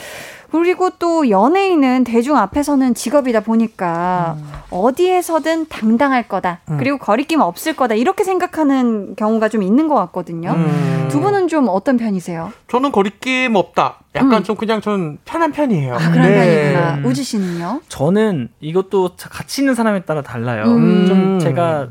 [0.52, 4.36] 그리고 또 연예인은 대중 앞에서는 직업이다 보니까
[4.70, 6.60] 어디에서든 당당할 거다.
[6.70, 6.76] 음.
[6.78, 7.94] 그리고 거리낌 없을 거다.
[7.94, 10.50] 이렇게 생각하는 경우가 좀 있는 것 같거든요.
[10.52, 11.08] 음.
[11.10, 12.52] 두 분은 좀 어떤 편이세요?
[12.68, 14.00] 저는 거리낌 없다.
[14.14, 14.42] 약간 음.
[14.44, 15.94] 좀 그냥 전 편한 편이에요.
[15.94, 16.34] 아, 그런 네.
[16.74, 16.94] 편이구나.
[16.96, 17.06] 음.
[17.06, 17.80] 우지 씨는요?
[17.88, 20.64] 저는 이것도 자- 같이 있는 사람에 따라 달라요.
[20.64, 21.06] 음.
[21.08, 21.88] 좀 제가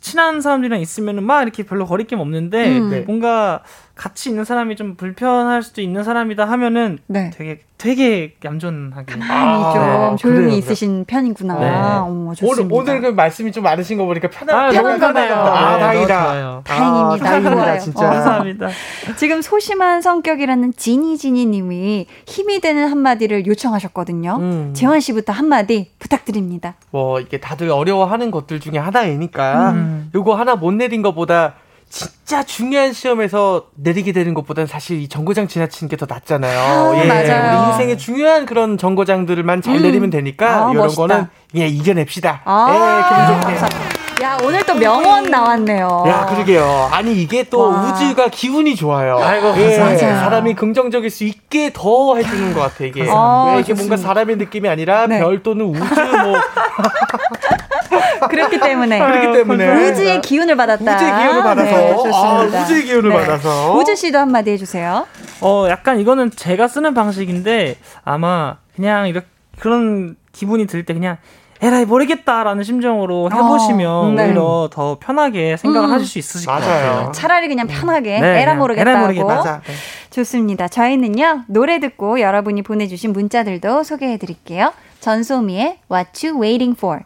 [0.00, 2.90] 친한 사람들이랑 있으면은 막 이렇게 별로 거리낌 없는데 음.
[2.90, 3.00] 네.
[3.00, 3.62] 뭔가
[3.94, 7.30] 같이 있는 사람이 좀 불편할 수도 있는 사람이다 하면은 네.
[7.34, 10.16] 되게 되게 얌전하게 많이 아, 좀 네.
[10.16, 11.58] 조용히 그래요, 있으신 편이구나.
[11.58, 11.68] 네.
[11.68, 12.74] 어머, 오늘 좋습니다.
[12.76, 15.34] 오늘 그 말씀이 좀 많으신 거 보니까 편한 아, 편한 너무 편해요.
[15.34, 16.62] 아, 네, 다행이다.
[16.62, 17.26] 다행입니다.
[17.26, 17.78] 아, 다행입니다.
[17.80, 18.06] 진짜.
[18.06, 18.10] 어.
[18.10, 18.68] 감사합니다.
[19.18, 24.36] 지금 소심한 성격이라는 지니지니 님이 힘이 되는 한마디를 요청하셨거든요.
[24.38, 24.70] 음.
[24.74, 26.76] 재환 씨부터 한마디 부탁드립니다.
[26.92, 30.10] 뭐 이게 다들 어려워하는 것들 중에 하나이니까 음.
[30.14, 31.54] 요거 하나 못 내린 것보다
[31.92, 36.58] 진짜 중요한 시험에서 내리게 되는 것보다는 사실 이 정거장 지나치는 게 더 낫잖아요.
[36.58, 37.60] 아, 맞아요.
[37.64, 39.82] 우리 인생의 중요한 그런 정거장들만 잘 음.
[39.82, 41.02] 내리면 되니까 아, 이런 멋있다.
[41.02, 41.26] 거는
[41.56, 42.40] 예 이겨냅시다.
[42.46, 43.40] 아, 예, 기분.
[43.42, 44.02] 감사합니다.
[44.22, 46.04] 야, 오늘 또 명언 나왔네요.
[46.06, 46.88] 야, 그러게요.
[46.92, 47.92] 아니, 이게 또 와.
[47.92, 49.18] 우주가 기분이 좋아요.
[49.18, 49.98] 아이고, 예, 맞아요.
[49.98, 53.04] 사람이 긍정적일 수 있게 더 해주는 것 같아, 이게.
[53.10, 53.96] 아, 왜 이게 뭔가 좋습니다.
[53.96, 55.18] 사람의 느낌이 아니라 네.
[55.18, 56.36] 별 또는 우주, 뭐,
[58.28, 58.98] 그렇기 때문에.
[58.98, 59.90] 그렇기 때문에.
[59.90, 60.94] 우주의 기운을 받았다.
[60.96, 61.70] 우주의 기운을 받아서.
[61.70, 62.58] 네, 좋습니다.
[62.58, 63.16] 아, 우주의 기운을 네.
[63.16, 63.76] 받아서.
[63.76, 65.06] 우주 씨도 한마디 해주세요.
[65.40, 69.26] 어, 약간 이거는 제가 쓰는 방식인데 아마 그냥 이렇게
[69.58, 71.18] 그런 기분이 들 때 그냥
[71.64, 74.24] 에라이 모르겠다라는 심정으로 해보시면 어, 네.
[74.26, 75.92] 오히려 더 편하게 생각을 음.
[75.92, 76.92] 하실 수 있으실 것 맞아요.
[76.94, 77.12] 같아요.
[77.14, 78.90] 차라리 그냥 편하게 네, 에라 모르겠다고.
[78.90, 79.26] 에라 모르겠다.
[79.36, 79.60] 맞아.
[80.10, 80.66] 좋습니다.
[80.66, 84.72] 저희는요 노래 듣고 여러분이 보내주신 문자들도 소개해드릴게요.
[84.98, 87.00] 전소미의 What You Waiting For.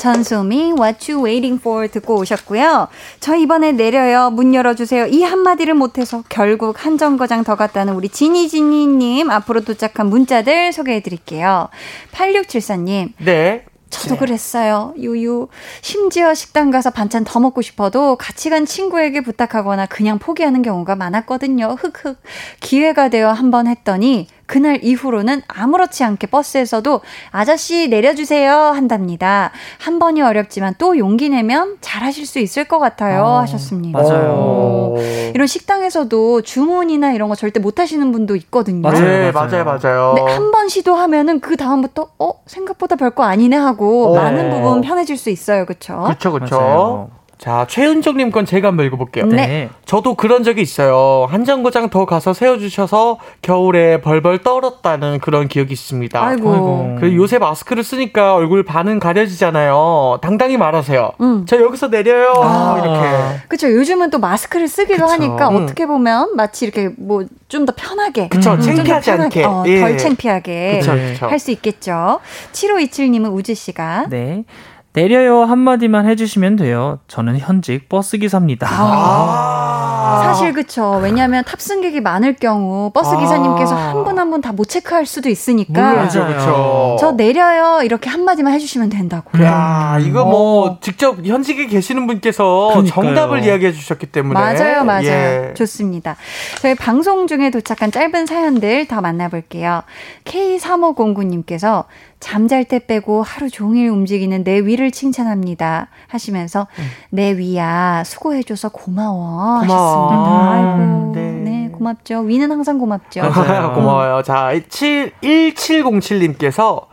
[0.00, 2.88] 전소미 What You Waiting For 듣고 오셨고요.
[3.20, 4.30] 저 이번에 내려요.
[4.30, 5.06] 문 열어주세요.
[5.06, 11.68] 이 한마디를 못해서 결국 한 정거장 더 갔다는 우리 지니지니님 앞으로 도착한 문자들 소개해드릴게요.
[12.12, 13.66] 8674님 네.
[13.90, 14.94] 저도 그랬어요.
[14.96, 15.48] 유유.
[15.82, 21.76] 심지어 식당 가서 반찬 더 먹고 싶어도 같이 간 친구에게 부탁하거나 그냥 포기하는 경우가 많았거든요.
[21.78, 22.16] 흑흑.
[22.60, 29.52] 기회가 되어 한번 했더니 그날 이후로는 아무렇지 않게 버스에서도 아저씨 내려주세요 한답니다.
[29.78, 34.02] 한 번이 어렵지만 또 용기 내면 잘하실 수 있을 것 같아요 어, 하셨습니다.
[34.02, 34.32] 맞아요.
[34.32, 34.98] 오.
[35.34, 38.80] 이런 식당에서도 주문이나 이런 거 절대 못 하시는 분도 있거든요.
[38.90, 39.64] 맞아요, 네, 맞아요.
[39.64, 40.14] 맞아요, 맞아요.
[40.16, 44.16] 근데 한 번 시도하면은 그 다음부터 어 생각보다 별거 아니네 하고 어.
[44.16, 46.06] 많은 부분 편해질 수 있어요, 그렇죠?
[46.08, 46.58] 그쵸, 그쵸.
[46.58, 47.10] 맞아요.
[47.40, 49.24] 자, 최은정님 건 제가 한번 읽어볼게요.
[49.24, 49.70] 네.
[49.86, 51.26] 저도 그런 적이 있어요.
[51.30, 56.22] 한 정거장 더 가서 세워주셔서 겨울에 벌벌 떨었다는 그런 기억이 있습니다.
[56.22, 56.52] 아이고.
[56.52, 56.96] 아이고.
[57.00, 60.18] 그 요새 마스크를 쓰니까 얼굴 반은 가려지잖아요.
[60.20, 61.12] 당당히 말하세요.
[61.22, 61.46] 음.
[61.48, 62.34] 저 여기서 내려요.
[62.42, 62.78] 아.
[62.78, 63.40] 이렇게.
[63.48, 63.72] 그쵸.
[63.72, 65.14] 요즘은 또 마스크를 쓰기도 그쵸.
[65.14, 65.62] 하니까 음.
[65.62, 68.28] 어떻게 보면 마치 이렇게 뭐 좀 더 편하게.
[68.28, 68.52] 그쵸.
[68.52, 68.60] 음.
[68.60, 69.44] 창피하지 편하게, 않게.
[69.44, 69.80] 어, 예.
[69.80, 71.12] 덜 창피하게 그쵸, 네.
[71.14, 71.26] 그쵸.
[71.26, 72.20] 할수 있겠죠.
[72.52, 74.06] 7527님은 우지 씨가.
[74.08, 74.44] 네.
[74.92, 76.98] 내려요 한마디만 해주시면 돼요.
[77.06, 78.66] 저는 현직 버스 기사입니다.
[78.70, 79.99] 아.
[80.24, 80.98] 사실 그쵸.
[81.02, 83.18] 왜냐하면 탑승객이 많을 경우 버스 아.
[83.18, 85.90] 기사님께서 한 분 한 분 다 못 체크할 수도 있으니까.
[85.90, 86.96] 물론이죠, 그쵸.
[87.00, 89.42] 저 내려요 이렇게 한 마디만 해주시면 된다고.
[89.42, 90.78] 야, 이거 뭐 어.
[90.80, 93.04] 직접 현직에 계시는 분께서 그러니까요.
[93.04, 95.04] 정답을 이야기해 주셨기 때문에 맞아요, 맞아요.
[95.04, 95.54] 예.
[95.54, 96.16] 좋습니다.
[96.60, 99.82] 저희 방송 중에 도착한 짧은 사연들 더 만나볼게요.
[100.24, 101.84] K3509님께서
[102.20, 105.88] 잠잘 때 빼고 하루 종일 움직이는 내 위를 칭찬합니다.
[106.08, 106.66] 하시면서
[107.08, 109.60] 내 위야 수고해줘서 고마워.
[109.62, 109.66] 음.
[109.66, 109.89] 고마워.
[109.90, 110.50] 하셨습니다.
[110.50, 111.32] 아이고, 네.
[111.32, 111.68] 네.
[111.72, 112.20] 고맙죠.
[112.20, 113.22] 위는 항상 고맙죠.
[113.74, 114.22] 고마워요.
[114.22, 116.86] 자, 7, 1707님께서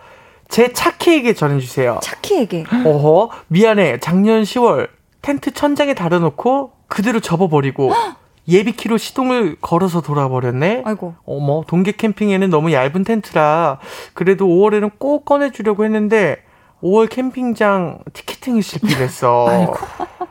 [0.48, 2.00] 제 차키에게 전해주세요.
[2.02, 2.66] 차키에게.
[2.86, 4.00] 어허, 미안해.
[4.00, 4.89] 작년 10월
[5.22, 7.91] 텐트 천장에 달아놓고 그대로 접어버리고
[8.48, 10.84] 예비키로 시동을 걸어서 돌아버렸네.
[10.86, 11.16] 아이고.
[11.26, 13.80] 어머, 동계 캠핑에는 너무 얇은 텐트라
[14.14, 16.38] 그래도 5월에는 꼭 꺼내주려고 했는데
[16.84, 19.48] 5월 캠핑장 티켓팅이 실패했어.
[19.50, 19.76] 아이고.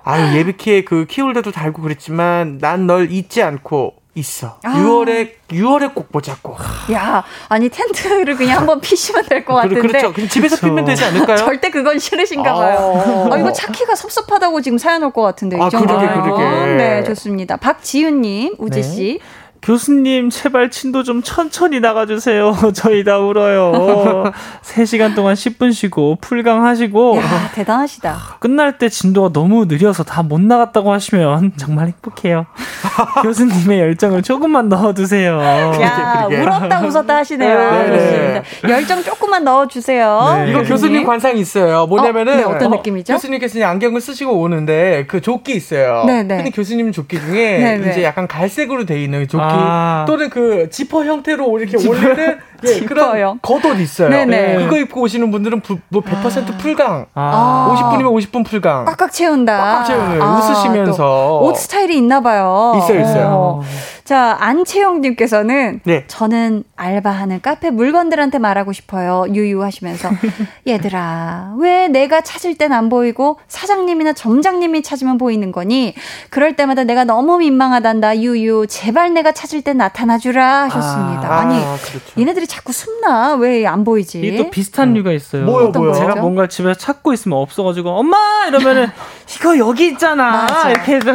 [0.04, 4.58] 아유, 예비키에 그 키홀더도 달고 그랬지만 난 널 잊지 않고 있어.
[4.64, 4.74] 아.
[4.76, 6.56] 6월에 6월에 꼭 보자고.
[6.92, 9.80] 야, 아니 텐트를 그냥 한번 피시면 될 것 같은데.
[9.80, 10.12] 그렇죠.
[10.12, 10.56] 그럼 집에서.
[10.64, 11.36] 피면 되지 않을까요?
[11.44, 12.78] 절대 그건 싫으신가 봐요.
[12.78, 13.28] 어.
[13.32, 15.58] 아, 이거 찾기가 섭섭하다고 지금 사연 올 것 같은데.
[15.60, 15.68] 아.
[15.68, 16.44] 그러게, 그러게.
[16.76, 17.56] 네, 좋습니다.
[17.56, 18.56] 박지윤님, 네.
[18.58, 19.18] 우지씨.
[19.62, 22.54] 교수님 제발 진도 좀 천천히 나가주세요.
[22.74, 24.32] 저희 다 울어요.
[24.62, 28.36] 3시간 동안 10분 쉬고 풀강 하시고 야, 대단하시다.
[28.38, 32.46] 끝날 때 진도가 너무 느려서 다 못 나갔다고 하시면 정말 행복해요.
[33.22, 35.40] 교수님의 열정을 조금만 넣어두세요.
[35.40, 36.42] 야, 그러게.
[36.42, 37.70] 울었다 웃었다 하시네요.
[37.70, 38.42] 네.
[38.42, 38.68] 좋습니다.
[38.76, 40.42] 열정 조금만 넣어주세요.
[40.44, 40.50] 네.
[40.50, 41.86] 이거 교수님 관상이 있어요.
[41.86, 43.12] 뭐냐면은 어, 네, 어떤 느낌이죠?
[43.14, 46.02] 교수님께서 이제 안경을 쓰시고 오는데 그 조끼 있어요.
[46.06, 46.36] 네, 네.
[46.38, 47.90] 근데 교수님 조끼 중에 네, 네.
[47.92, 50.04] 이제 약간 갈색으로 돼 있는 조끼 아.
[50.06, 52.80] 또는 그 지퍼 형태로 이렇게 올리는 예.
[52.80, 54.08] 그런 겉옷 있어요.
[54.08, 54.56] 네, 네.
[54.56, 57.06] 그거 입고 오시는 분들은 부, 뭐 100% 풀강.
[57.14, 57.92] 아.
[57.94, 58.84] 50분이면 50분 풀강.
[58.86, 59.56] 꽉꽉 채운다.
[59.56, 62.74] 꽉꽉 채우는 아, 웃으시면서 또옷 스타일이 있나 봐요.
[62.78, 63.26] 있어요, 있어요.
[63.28, 63.62] 어.
[64.06, 66.04] 자, 안채영님께서는 네.
[66.06, 69.24] 저는 알바하는 카페 물건들한테 말하고 싶어요.
[69.34, 70.10] 유유하시면서
[70.64, 75.94] 얘들아 왜 내가 찾을 땐 안 보이고 사장님이나 점장님이 찾으면 보이는 거니?
[76.30, 78.18] 그럴 때마다 내가 너무 민망하단다.
[78.20, 81.28] 유유 제발 내가 찾을 땐 나타나 주라 하셨습니다.
[81.28, 82.20] 아, 아, 니 그렇죠.
[82.20, 84.20] 얘네들이 자꾸 숨나 왜 안 보이지?
[84.20, 85.44] 이게 또 비슷한 류가 있어요.
[85.46, 85.92] 뭐요, 어떤 뭐요?
[85.92, 86.06] 거죠?
[86.06, 88.86] 제가 뭔가 집에서 찾고 있으면 없어가지고 엄마 이러면은
[89.36, 90.70] 이거 여기 있잖아 맞아.
[90.70, 91.10] 이렇게 해서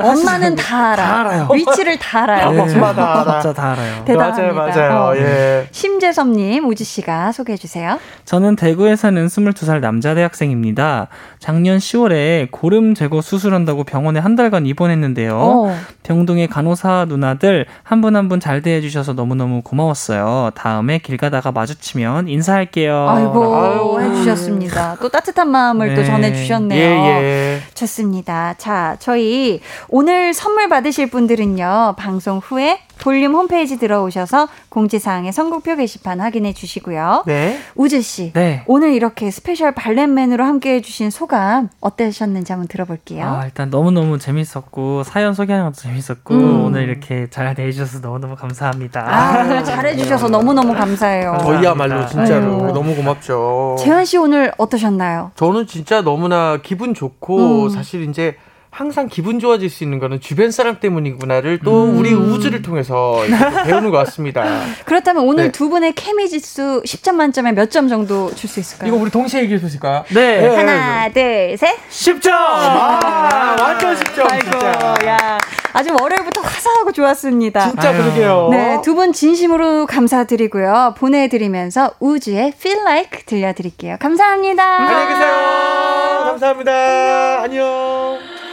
[0.00, 0.96] 엄마는 다 알아.
[1.06, 1.48] 다 알아요.
[1.54, 2.50] 위치를 다 알아 요.
[2.52, 2.60] 네.
[2.74, 3.40] 엄마 다 알아.
[3.40, 4.04] 진짜 다 알아요.
[4.04, 4.52] 대단합니다.
[4.52, 5.00] 맞아요, 맞아요.
[5.12, 5.16] 어.
[5.16, 5.68] 예.
[5.70, 7.98] 심재섭님, 우지 씨가 소개해 주세요.
[8.24, 11.08] 저는 대구에 사는 22살 남자 대학생입니다.
[11.38, 15.36] 작년 10월에 고름 제거 수술한다고 병원에 한 달간 입원했는데요.
[15.38, 15.76] 어.
[16.02, 20.50] 병동의 간호사 누나들 한 분 한 분 잘 대해 주셔서 너무너무 고마웠어요.
[20.54, 23.06] 다음에 길 가다가 마주치면 인사할게요.
[23.08, 24.00] 아이고, 아유.
[24.00, 24.96] 해주셨습니다.
[25.00, 26.06] 또 따뜻한 마음을 또 네.
[26.06, 26.80] 전해주셨네요.
[26.80, 27.60] 예, 예.
[27.74, 28.54] 좋습니다.
[28.58, 36.52] 자, 저희 오늘 선물 받으실 분들은요, 방송 후에 볼륨 홈페이지 들어오셔서 공지사항의 선곡표 게시판 확인해
[36.52, 37.24] 주시고요.
[37.26, 37.58] 네.
[37.74, 38.62] 우즈 씨, 네.
[38.66, 43.26] 오늘 이렇게 스페셜 valet man으로 함께 해 주신 소감 어떠셨는지 한번 들어볼게요.
[43.26, 46.64] 아, 일단 너무 너무 재밌었고, 사연 소개하는 것도 재밌었고, 음.
[46.64, 49.00] 오늘 이렇게 잘 대해주셔서 너무 너무 감사합니다.
[49.00, 51.38] 아, 잘해 주셔서 너무 너무 감사해요.
[51.40, 52.72] 저희야말로 진짜로 아유.
[52.72, 53.76] 너무 고맙죠.
[53.78, 55.32] 재환 씨 오늘 어떠셨나요?
[55.36, 57.68] 저는 진짜 너무나 기분 좋고 음.
[57.68, 58.36] 사실 이제
[58.76, 61.96] 항상 기분 좋아질 수 있는 거는 주변 사람 때문이구나를 또 음.
[61.96, 63.18] 우리 우주를 통해서
[63.66, 64.44] 배우는 것 같습니다.
[64.84, 65.52] 그렇다면 오늘 네.
[65.52, 68.88] 두 분의 케미 지수 10점 만점에 몇 점 정도 줄 수 있을까요?
[68.88, 70.04] 이거 우리 동시에 얘기해 보실까요?
[70.12, 70.46] 네.
[70.56, 71.76] 하나, 둘, 셋.
[71.88, 72.30] 10점!
[72.32, 74.96] 아, 완전 10점 아이고, 진짜.
[75.06, 75.38] 야.
[75.72, 77.60] 아주 월요일부터 화사하고 좋았습니다.
[77.70, 77.96] 진짜 아유.
[78.02, 78.48] 그러게요.
[78.50, 80.94] 네, 두 분 진심으로 감사드리고요.
[80.98, 83.96] 보내드리면서 우주의 Feel Like 들려드릴게요.
[84.00, 84.62] 감사합니다.
[84.64, 86.24] 안녕히 계세요.
[86.26, 87.42] 감사합니다.
[87.42, 88.43] 안녕.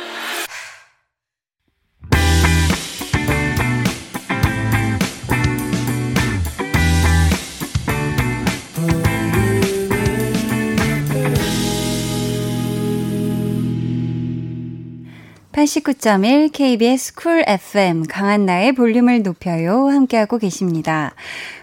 [15.51, 21.13] 89.1 KBS 쿨 FM 강한나의 볼륨을 높여요 함께하고 계십니다.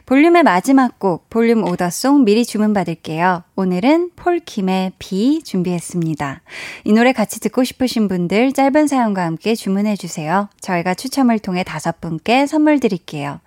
[0.05, 3.45] 볼륨의 마지막 곡 볼륨 order song 미리 주문받을게요.
[3.57, 6.43] 오늘은 폴킴의 비 준비했습니다.
[6.85, 10.51] 이 노래 같이 듣고 싶으신 분들 짧은 사연과 함께 주문해 주세요.
[10.61, 13.41] 저희가 추첨을 통해 다섯 분께 선물 드릴게요.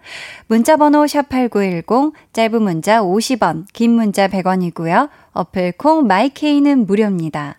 [0.47, 5.09] 문자 번호 샵8910 짧은 문자 50원 긴 문자 100원이고요.
[5.33, 7.57] 어플 콩 마이케이는 무료입니다.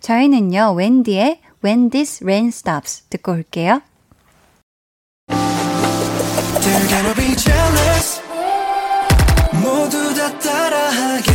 [0.00, 0.74] 저희는요.
[0.76, 3.81] 웬디의 When This Rain Stops 듣고 올게요.
[5.27, 8.21] They're gonna be jealous
[9.61, 11.32] 모두 다 따라하게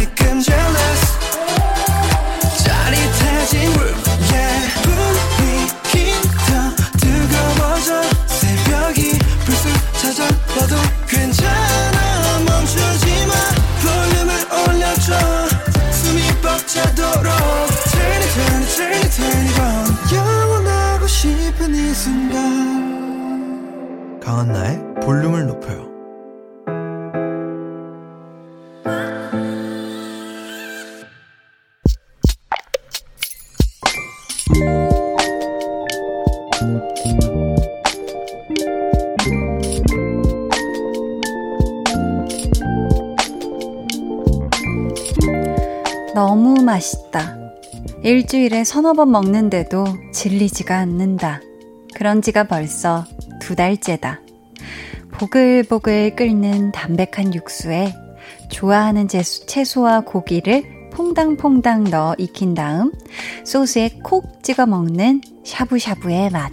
[48.29, 51.41] 일주일에 서너 번 먹는데도 질리지가 않는다.
[51.95, 53.03] 그런 지가 벌써
[53.41, 54.21] 두 달째다.
[55.13, 57.91] 보글보글 끓는 담백한 육수에
[58.51, 62.91] 좋아하는 채소, 채소와 고기를 퐁당퐁당 넣어 익힌 다음
[63.45, 66.51] 소스에 콕 찍어 먹는 샤브샤브의 맛.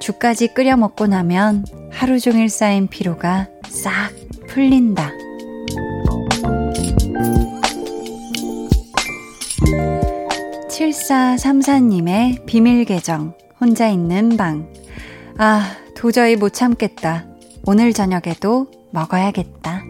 [0.00, 4.10] 죽까지 끓여 먹고 나면 하루 종일 쌓인 피로가 싹
[4.48, 5.12] 풀린다.
[10.74, 14.66] 칠사삼사님의 비밀 계정, 혼자 있는 방.
[15.38, 17.26] 아, 도저히 못 참겠다.
[17.64, 19.84] 오늘 저녁에도 먹어야겠다.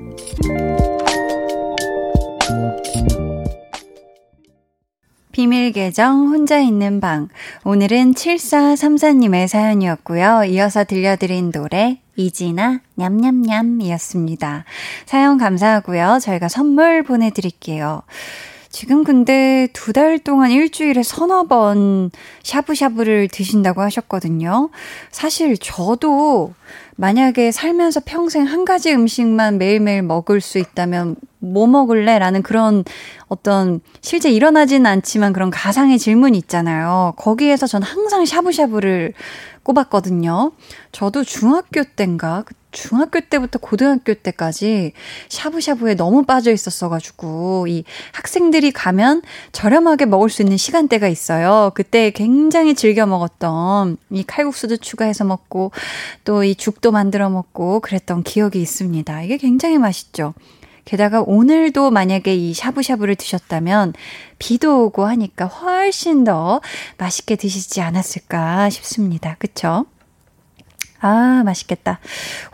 [5.32, 7.28] 비밀 계정 혼자 있는 방.
[7.64, 10.44] 오늘은 7434님의 사연이었고요.
[10.48, 14.66] 이어서 들려드린 노래 이지나 냠냠냠이었습니다.
[15.06, 16.18] 사연 감사하고요.
[16.20, 18.02] 저희가 선물 보내드릴게요.
[18.74, 22.10] 지금 근데 두 달 동안 일주일에 서너 번
[22.42, 24.70] 샤브샤브를 드신다고 하셨거든요.
[25.12, 26.54] 사실 저도
[26.96, 32.18] 만약에 살면서 평생 한 가지 음식만 매일매일 먹을 수 있다면 뭐 먹을래?
[32.18, 32.82] 라는 그런
[33.28, 37.14] 어떤 실제 일어나진 않지만 그런 가상의 질문이 있잖아요.
[37.16, 39.12] 거기에서 전 항상 샤브샤브를
[39.62, 40.50] 꼽았거든요.
[40.90, 42.42] 저도 중학교 때인가
[42.74, 44.92] 중학교 때부터 고등학교 때까지
[45.30, 49.22] 샤브샤브에 너무 빠져 있었어가지고, 이 학생들이 가면
[49.52, 51.72] 저렴하게 먹을 수 있는 시간대가 있어요.
[51.74, 55.72] 그때 굉장히 즐겨 먹었던 이 칼국수도 추가해서 먹고,
[56.24, 59.22] 또 이 죽도 만들어 먹고 그랬던 기억이 있습니다.
[59.22, 60.34] 이게 굉장히 맛있죠.
[60.84, 63.94] 게다가 오늘도 만약에 이 샤브샤브를 드셨다면
[64.38, 66.60] 비도 오고 하니까 훨씬 더
[66.98, 69.36] 맛있게 드시지 않았을까 싶습니다.
[69.38, 69.86] 그쵸?
[71.00, 72.00] 아, 맛있겠다.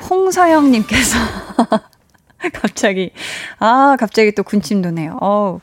[0.08, 1.18] 홍서영님께서.
[2.54, 3.10] 갑자기,
[3.58, 5.18] 아, 갑자기 또 군침 도네요.
[5.20, 5.60] 어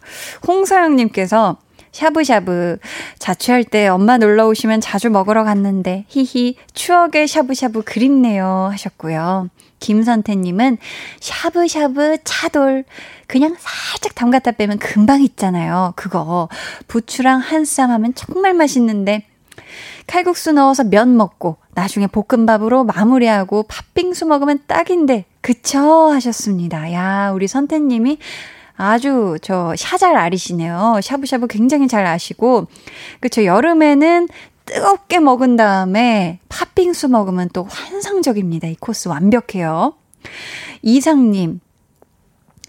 [0.48, 1.58] 홍서영님께서
[1.92, 2.78] 샤브샤브.
[3.18, 8.70] 자취할 때 엄마 놀러 오시면 자주 먹으러 갔는데, 히히, 추억의 샤브샤브 그립네요.
[8.72, 9.50] 하셨고요.
[9.80, 10.78] 김선태님은
[11.20, 12.84] 샤브샤브 차돌.
[13.26, 15.94] 그냥 살짝 담갔다 빼면 금방 있잖아요.
[15.96, 16.50] 그거.
[16.88, 19.26] 부추랑 한 쌈 하면 정말 맛있는데,
[20.08, 26.94] 칼국수 넣어서 면 먹고 나중에 볶음밥으로 마무리하고 팥빙수 먹으면 딱인데 그쵸 하셨습니다.
[26.94, 28.18] 야 우리 선태님이
[28.76, 31.00] 아주 저 샤잘 아리시네요.
[31.02, 32.68] 샤브샤브 굉장히 잘 아시고
[33.20, 34.28] 그쵸 여름에는
[34.66, 38.68] 뜨겁게 먹은 다음에 팥빙수 먹으면 또 환상적입니다.
[38.68, 39.94] 이 코스 완벽해요.
[40.82, 41.60] 이상님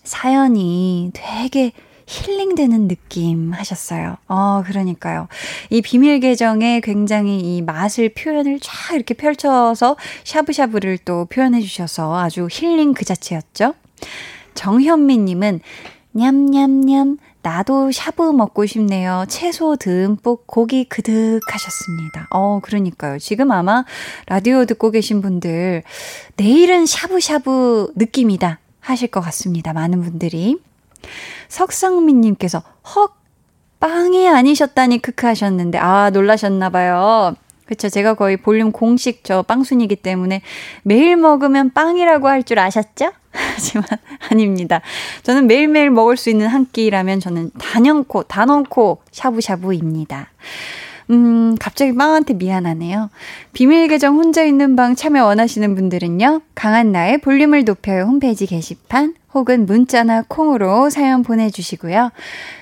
[0.05, 1.72] 사연이 되게
[2.09, 4.17] 힐링되는 느낌 하셨어요.
[4.29, 5.29] 어, 그러니까요.
[5.69, 12.49] 이 비밀 계정에 굉장히 이 맛을 표현을 쫙 이렇게 펼쳐서 샤브샤브를 또 표현해 주셔서 아주
[12.51, 13.75] 힐링 그 자체였죠.
[14.55, 15.61] 정현미님은
[16.13, 19.25] 냠냠냠 나도 샤브 먹고 싶네요.
[19.29, 22.27] 채소 듬뿍 고기 그득 하셨습니다.
[22.31, 23.19] 어, 그러니까요.
[23.19, 23.85] 지금 아마
[24.27, 25.83] 라디오 듣고 계신 분들
[26.37, 29.73] 내일은 샤브샤브 느낌이다 하실 것 같습니다.
[29.73, 30.59] 많은 분들이.
[31.49, 32.63] 석상민님께서
[32.97, 33.15] 헉
[33.81, 37.37] 빵이 아니셨다니 크크 하셨는데 아 놀라셨나봐요.
[37.65, 40.41] 그쵸 제가 거의 볼륨 공식 저 빵순이기 때문에
[40.83, 43.13] 매일 먹으면 빵이라고 할 줄 아셨죠?
[43.31, 43.85] 하지만
[44.31, 44.81] 아닙니다.
[45.23, 50.31] 저는 매일매일 먹을 수 있는 한 끼라면 저는 단연코 단언코 샤브샤브입니다.
[51.11, 53.11] 음, 갑자기 빵한테 미안하네요.
[53.53, 56.43] 비밀 계정 혼자 있는 방 참여 원하시는 분들은요.
[56.55, 62.11] 강한 나의 볼륨을 높여요 홈페이지 게시판 혹은 문자나 콩으로 사연 보내주시고요.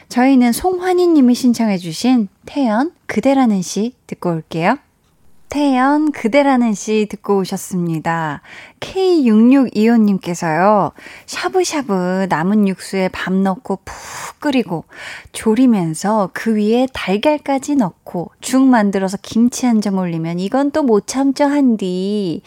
[0.08, 4.78] 저희는 송환희 님이 신청해 주신 태연 그대라는 시 듣고 올게요.
[5.48, 8.42] 태연 그대라는 시 듣고 오셨습니다.
[8.80, 10.92] K6625님께서요,
[11.26, 14.84] 샤브샤브 남은 육수에 밥 넣고 푹 끓이고
[15.32, 21.44] 졸이면서 그 위에 달걀까지 넣고 죽 만들어서 김치 한 점 올리면 이건 또 못 참죠
[21.44, 22.42] 한디.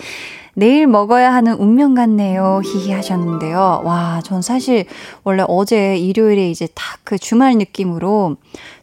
[0.59, 2.61] 내일 먹어야 하는 운명 같네요.
[2.65, 3.81] 히히 하셨는데요.
[3.85, 4.85] 와, 전 사실
[5.23, 8.35] 원래 어제 일요일에 이제 딱 그 주말 느낌으로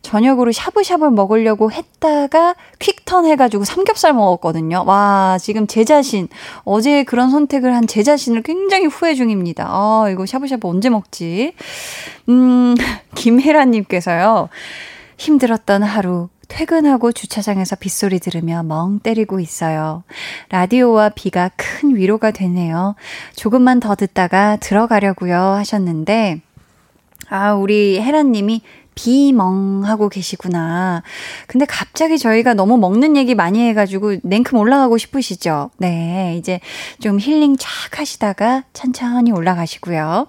[0.02, 4.82] 저녁으로 샤브샤브 먹으려고 했다가 퀵턴 해가지고 삼겹살 먹었거든요.
[4.84, 6.26] 와, 지금 제 자신,
[6.64, 9.66] 어제 그런 선택을 한 제 자신을 굉장히 후회 중입니다.
[9.68, 11.52] 아, 이거 샤브샤브 언제 먹지?
[12.28, 12.74] 음,
[13.14, 14.48] 김혜라님께서요.
[15.18, 20.04] 힘들었던 하루, 퇴근하고 주차장에서 빗소리 들으며 멍 때리고 있어요.
[20.50, 22.94] 라디오와 비가 큰 위로가 되네요.
[23.34, 26.40] 조금만 더 듣다가 들어가려고요 하셨는데,
[27.28, 28.62] 아, 우리 혜란님이
[28.94, 31.02] 비멍하고 계시구나.
[31.46, 35.70] 근데 갑자기 저희가 너무 먹는 얘기 많이 해가지고 냉큼 올라가고 싶으시죠?
[35.78, 36.60] 네, 이제
[37.00, 37.68] 좀 힐링 쫙
[37.98, 40.28] 하시다가 천천히 올라가시고요.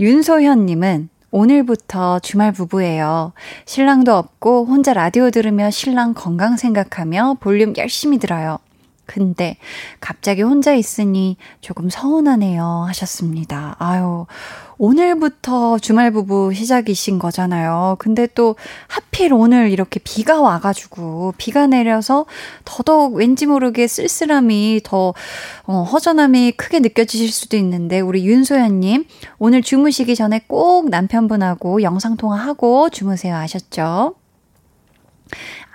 [0.00, 3.34] 윤소현님은 오늘부터 주말 부부예요.
[3.66, 8.58] 신랑도 없고 혼자 라디오 들으며 신랑 건강 생각하며 볼륨 열심히 들어요.
[9.04, 9.58] 근데
[10.00, 13.76] 갑자기 혼자 있으니 조금 서운하네요 하셨습니다.
[13.78, 14.24] 아유,
[14.78, 17.96] 오늘부터 주말 부부 시작이신 거잖아요.
[17.98, 18.56] 근데 또
[18.88, 22.26] 하필 오늘 이렇게 비가 와가지고 비가 내려서
[22.64, 25.14] 더더욱 왠지 모르게 쓸쓸함이 더
[25.64, 29.06] 어, 허전함이 크게 느껴지실 수도 있는데 우리 윤소연님
[29.38, 34.14] 오늘 주무시기 전에 꼭 남편분하고 영상통화하고 주무세요 하셨죠?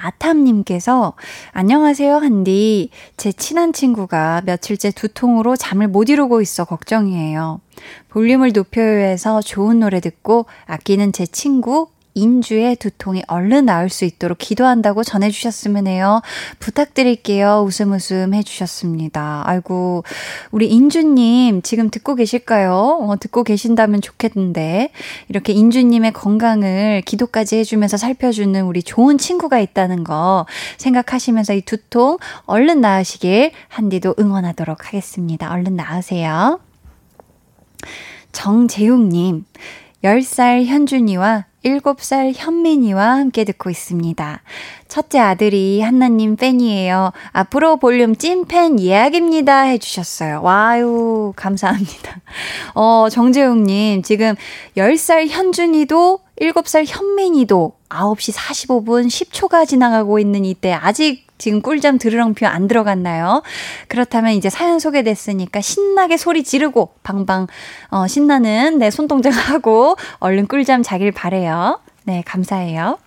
[0.01, 1.13] 아탐님께서
[1.51, 7.61] 안녕하세요 한디 제 친한 친구가 며칠째 두통으로 잠을 못 이루고 있어 걱정이에요.
[8.09, 14.37] 볼륨을 높여요 해서 좋은 노래 듣고 아끼는 제 친구 인주의 두통이 얼른 나을 수 있도록
[14.37, 16.21] 기도한다고 전해주셨으면 해요.
[16.59, 17.63] 부탁드릴게요.
[17.65, 19.43] 웃음 웃음 해주셨습니다.
[19.45, 20.03] 아이고,
[20.51, 22.99] 우리 인주님 지금 듣고 계실까요?
[23.01, 24.91] 어, 듣고 계신다면 좋겠는데,
[25.29, 30.45] 이렇게 인주님의 건강을 기도까지 해주면서 살펴주는 우리 좋은 친구가 있다는 거
[30.77, 35.51] 생각하시면서 이 두통 얼른 나으시길 한디도 응원하도록 하겠습니다.
[35.51, 36.59] 얼른 나으세요.
[38.31, 39.45] 정재웅님,
[40.03, 44.41] 10살 현준이와 7살 현민이와 함께 듣고 있습니다.
[44.87, 47.11] 첫째 아들이 한나님 팬이에요.
[47.31, 49.61] 앞으로 볼륨 찐팬 예약입니다.
[49.61, 50.41] 해주셨어요.
[50.41, 52.21] 와유, 감사합니다.
[52.73, 54.35] 어, 정재웅님, 지금
[54.75, 62.67] 10살 현준이도 7살 현민이도 9시 45분 10초가 지나가고 있는 이때 아직 지금 꿀잠 드르렁표 안
[62.67, 63.41] 들어갔나요?
[63.87, 67.47] 그렇다면 이제 사연 소개됐으니까 신나게 소리 지르고 방방
[67.89, 71.81] 어, 신나는 내 손동작 하고 얼른 꿀잠 자길 바래요.
[72.03, 72.99] 네, 감사해요.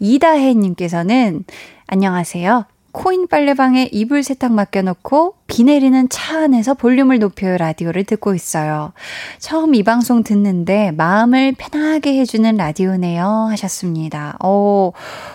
[0.00, 1.44] 이다혜님께서는
[1.86, 2.64] 안녕하세요.
[2.92, 8.94] 코인 빨래방에 이불 세탁 맡겨놓고 비 내리는 차 안에서 볼륨을 높여요 라디오를 듣고 있어요.
[9.38, 14.38] 처음 이 방송 듣는데 마음을 편하게 해주는 라디오네요 하셨습니다.
[14.42, 14.94] 오,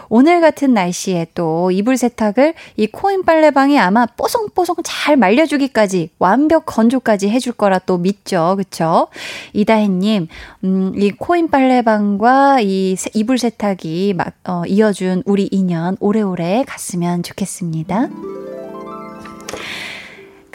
[0.10, 7.30] 오늘 같은 날씨에 또 이불 세탁을 이 코인 빨래방이 아마 뽀송뽀송 잘 말려주기까지 완벽 건조까지
[7.30, 8.56] 해줄 거라 또 믿죠.
[8.58, 9.10] 그쵸?
[9.54, 10.30] 이다혜님,
[10.64, 18.10] 음, 이 코인 빨래방과 이 이불 세탁이 막, 어, 이어준 우리 인연 오래오래 갔으면 좋겠습니다.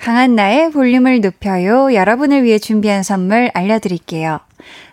[0.03, 1.95] 강한나의 볼륨을 높여요.
[1.95, 4.41] 여러분을 위해 준비한 선물 알려드릴게요.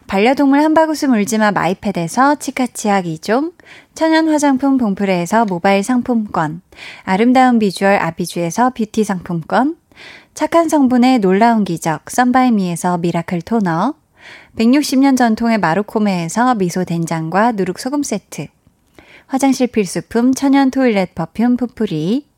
[0.06, 3.54] 반려동물 한바구스 물지마 마이패드에서 치카치약 2종,
[3.96, 6.62] 천연 화장품 봉프레에서 모바일 상품권,
[7.06, 9.78] 아름다운 비주얼 아비주에서 뷰티 상품권,
[10.36, 13.96] 착한 성분의 놀라운 기적 썬바이미에서 미라클 토너,
[14.60, 18.46] 160년 전통의 마루코메에서 미소 된장과 누룩 소금 세트,
[19.26, 22.29] 화장실 필수품 천연 토일렛 퍼퓸 푸프리,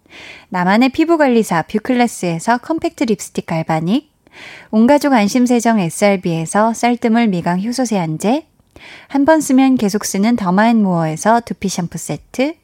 [0.50, 4.12] 나만의 피부관리사 뷰클래스에서 컴팩트 립스틱 galvanic,
[4.72, 8.46] 온가족 안심세정 SRB에서 쌀뜨물 미강 효소 세안제,
[9.08, 12.56] 한 번 쓰면 계속 쓰는 더마앤모어에서 두피 샴푸 세트,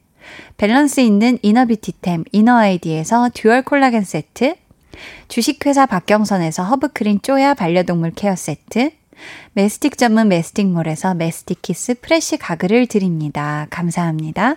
[0.56, 4.56] 밸런스 있는 inner beauty템 이너아이디에서 dual 콜라겐 세트,
[5.28, 8.90] 주식회사 박경선에서 허브크린 쪼야 반려동물 care 세트,
[9.52, 13.66] 메스틱 전문 메스틱몰에서 메스틱 키스 fresh 가글을 드립니다.
[13.70, 14.56] 감사합니다.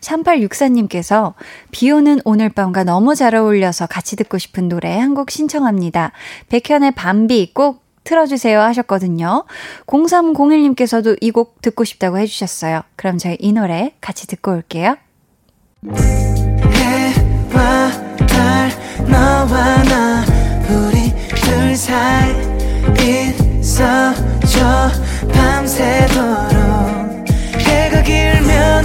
[0.00, 1.34] 3864님께서
[1.70, 6.12] 비 오는 오늘 밤과 너무 잘 어울려서 같이 듣고 싶은 노래 한 곡 신청합니다.
[6.48, 9.44] 백현의 밤비 꼭 틀어주세요 하셨거든요.
[9.86, 12.82] 0301님께서도 이 곡 듣고 싶다고 해주셨어요.
[12.96, 14.96] 그럼 저희 이 노래 같이 듣고 올게요.
[16.72, 17.90] 해와
[18.26, 18.70] 달
[19.06, 20.24] 너와 나
[20.70, 22.30] 우리 둘 사이
[23.60, 24.90] 있어줘
[25.32, 26.50] 밤새도록
[27.58, 28.84] 해가 길면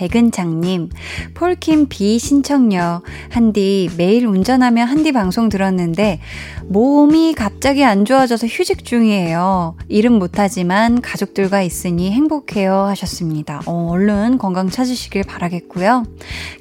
[0.00, 0.88] 백은장님,
[1.34, 3.02] 폴킴 비 신청요.
[3.28, 6.20] 한디, 매일 운전하며 한디 방송 들었는데,
[6.64, 9.76] 몸이 갑자기 안 좋아져서 휴직 중이에요.
[9.88, 12.72] 일은 못하지만 가족들과 있으니 행복해요.
[12.72, 13.60] 하셨습니다.
[13.66, 16.04] 어, 얼른 건강 찾으시길 바라겠고요.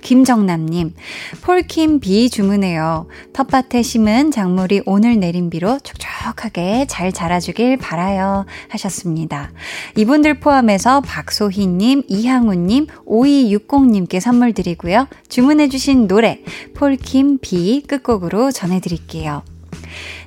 [0.01, 0.93] 김정남님,
[1.41, 3.07] 폴킴 비 주문해요.
[3.31, 8.45] 텃밭에 심은 작물이 오늘 내린 비로 촉촉하게 잘 자라주길 바라요.
[8.67, 9.51] 하셨습니다.
[9.95, 12.87] 이분들 포함해서 박소희님, 이항우님,
[13.29, 15.07] 5260님께 선물 드리고요.
[15.29, 16.41] 주문해주신 노래,
[16.75, 19.43] 폴킴 비 끝곡으로 전해드릴게요.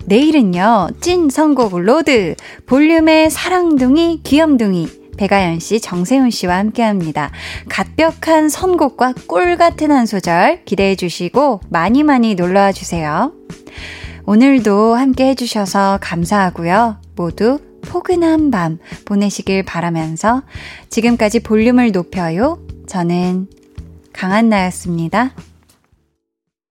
[0.07, 2.35] 내일은요, 찐 선곡 road,
[2.66, 7.31] 볼륨의 사랑둥이, 귀염둥이, 배가연 씨, 정세훈 씨와 함께 합니다.
[7.69, 13.33] 갓벽한 선곡과 꿀 같은 한 소절 기대해 주시고 많이 많이 놀러와 주세요.
[14.24, 16.97] 오늘도 함께 해주셔서 감사하고요.
[17.15, 20.43] 모두 포근한 밤 보내시길 바라면서
[20.89, 22.59] 지금까지 볼륨을 높여요.
[22.93, 23.47] 저는
[24.12, 25.31] 강한나였습니다.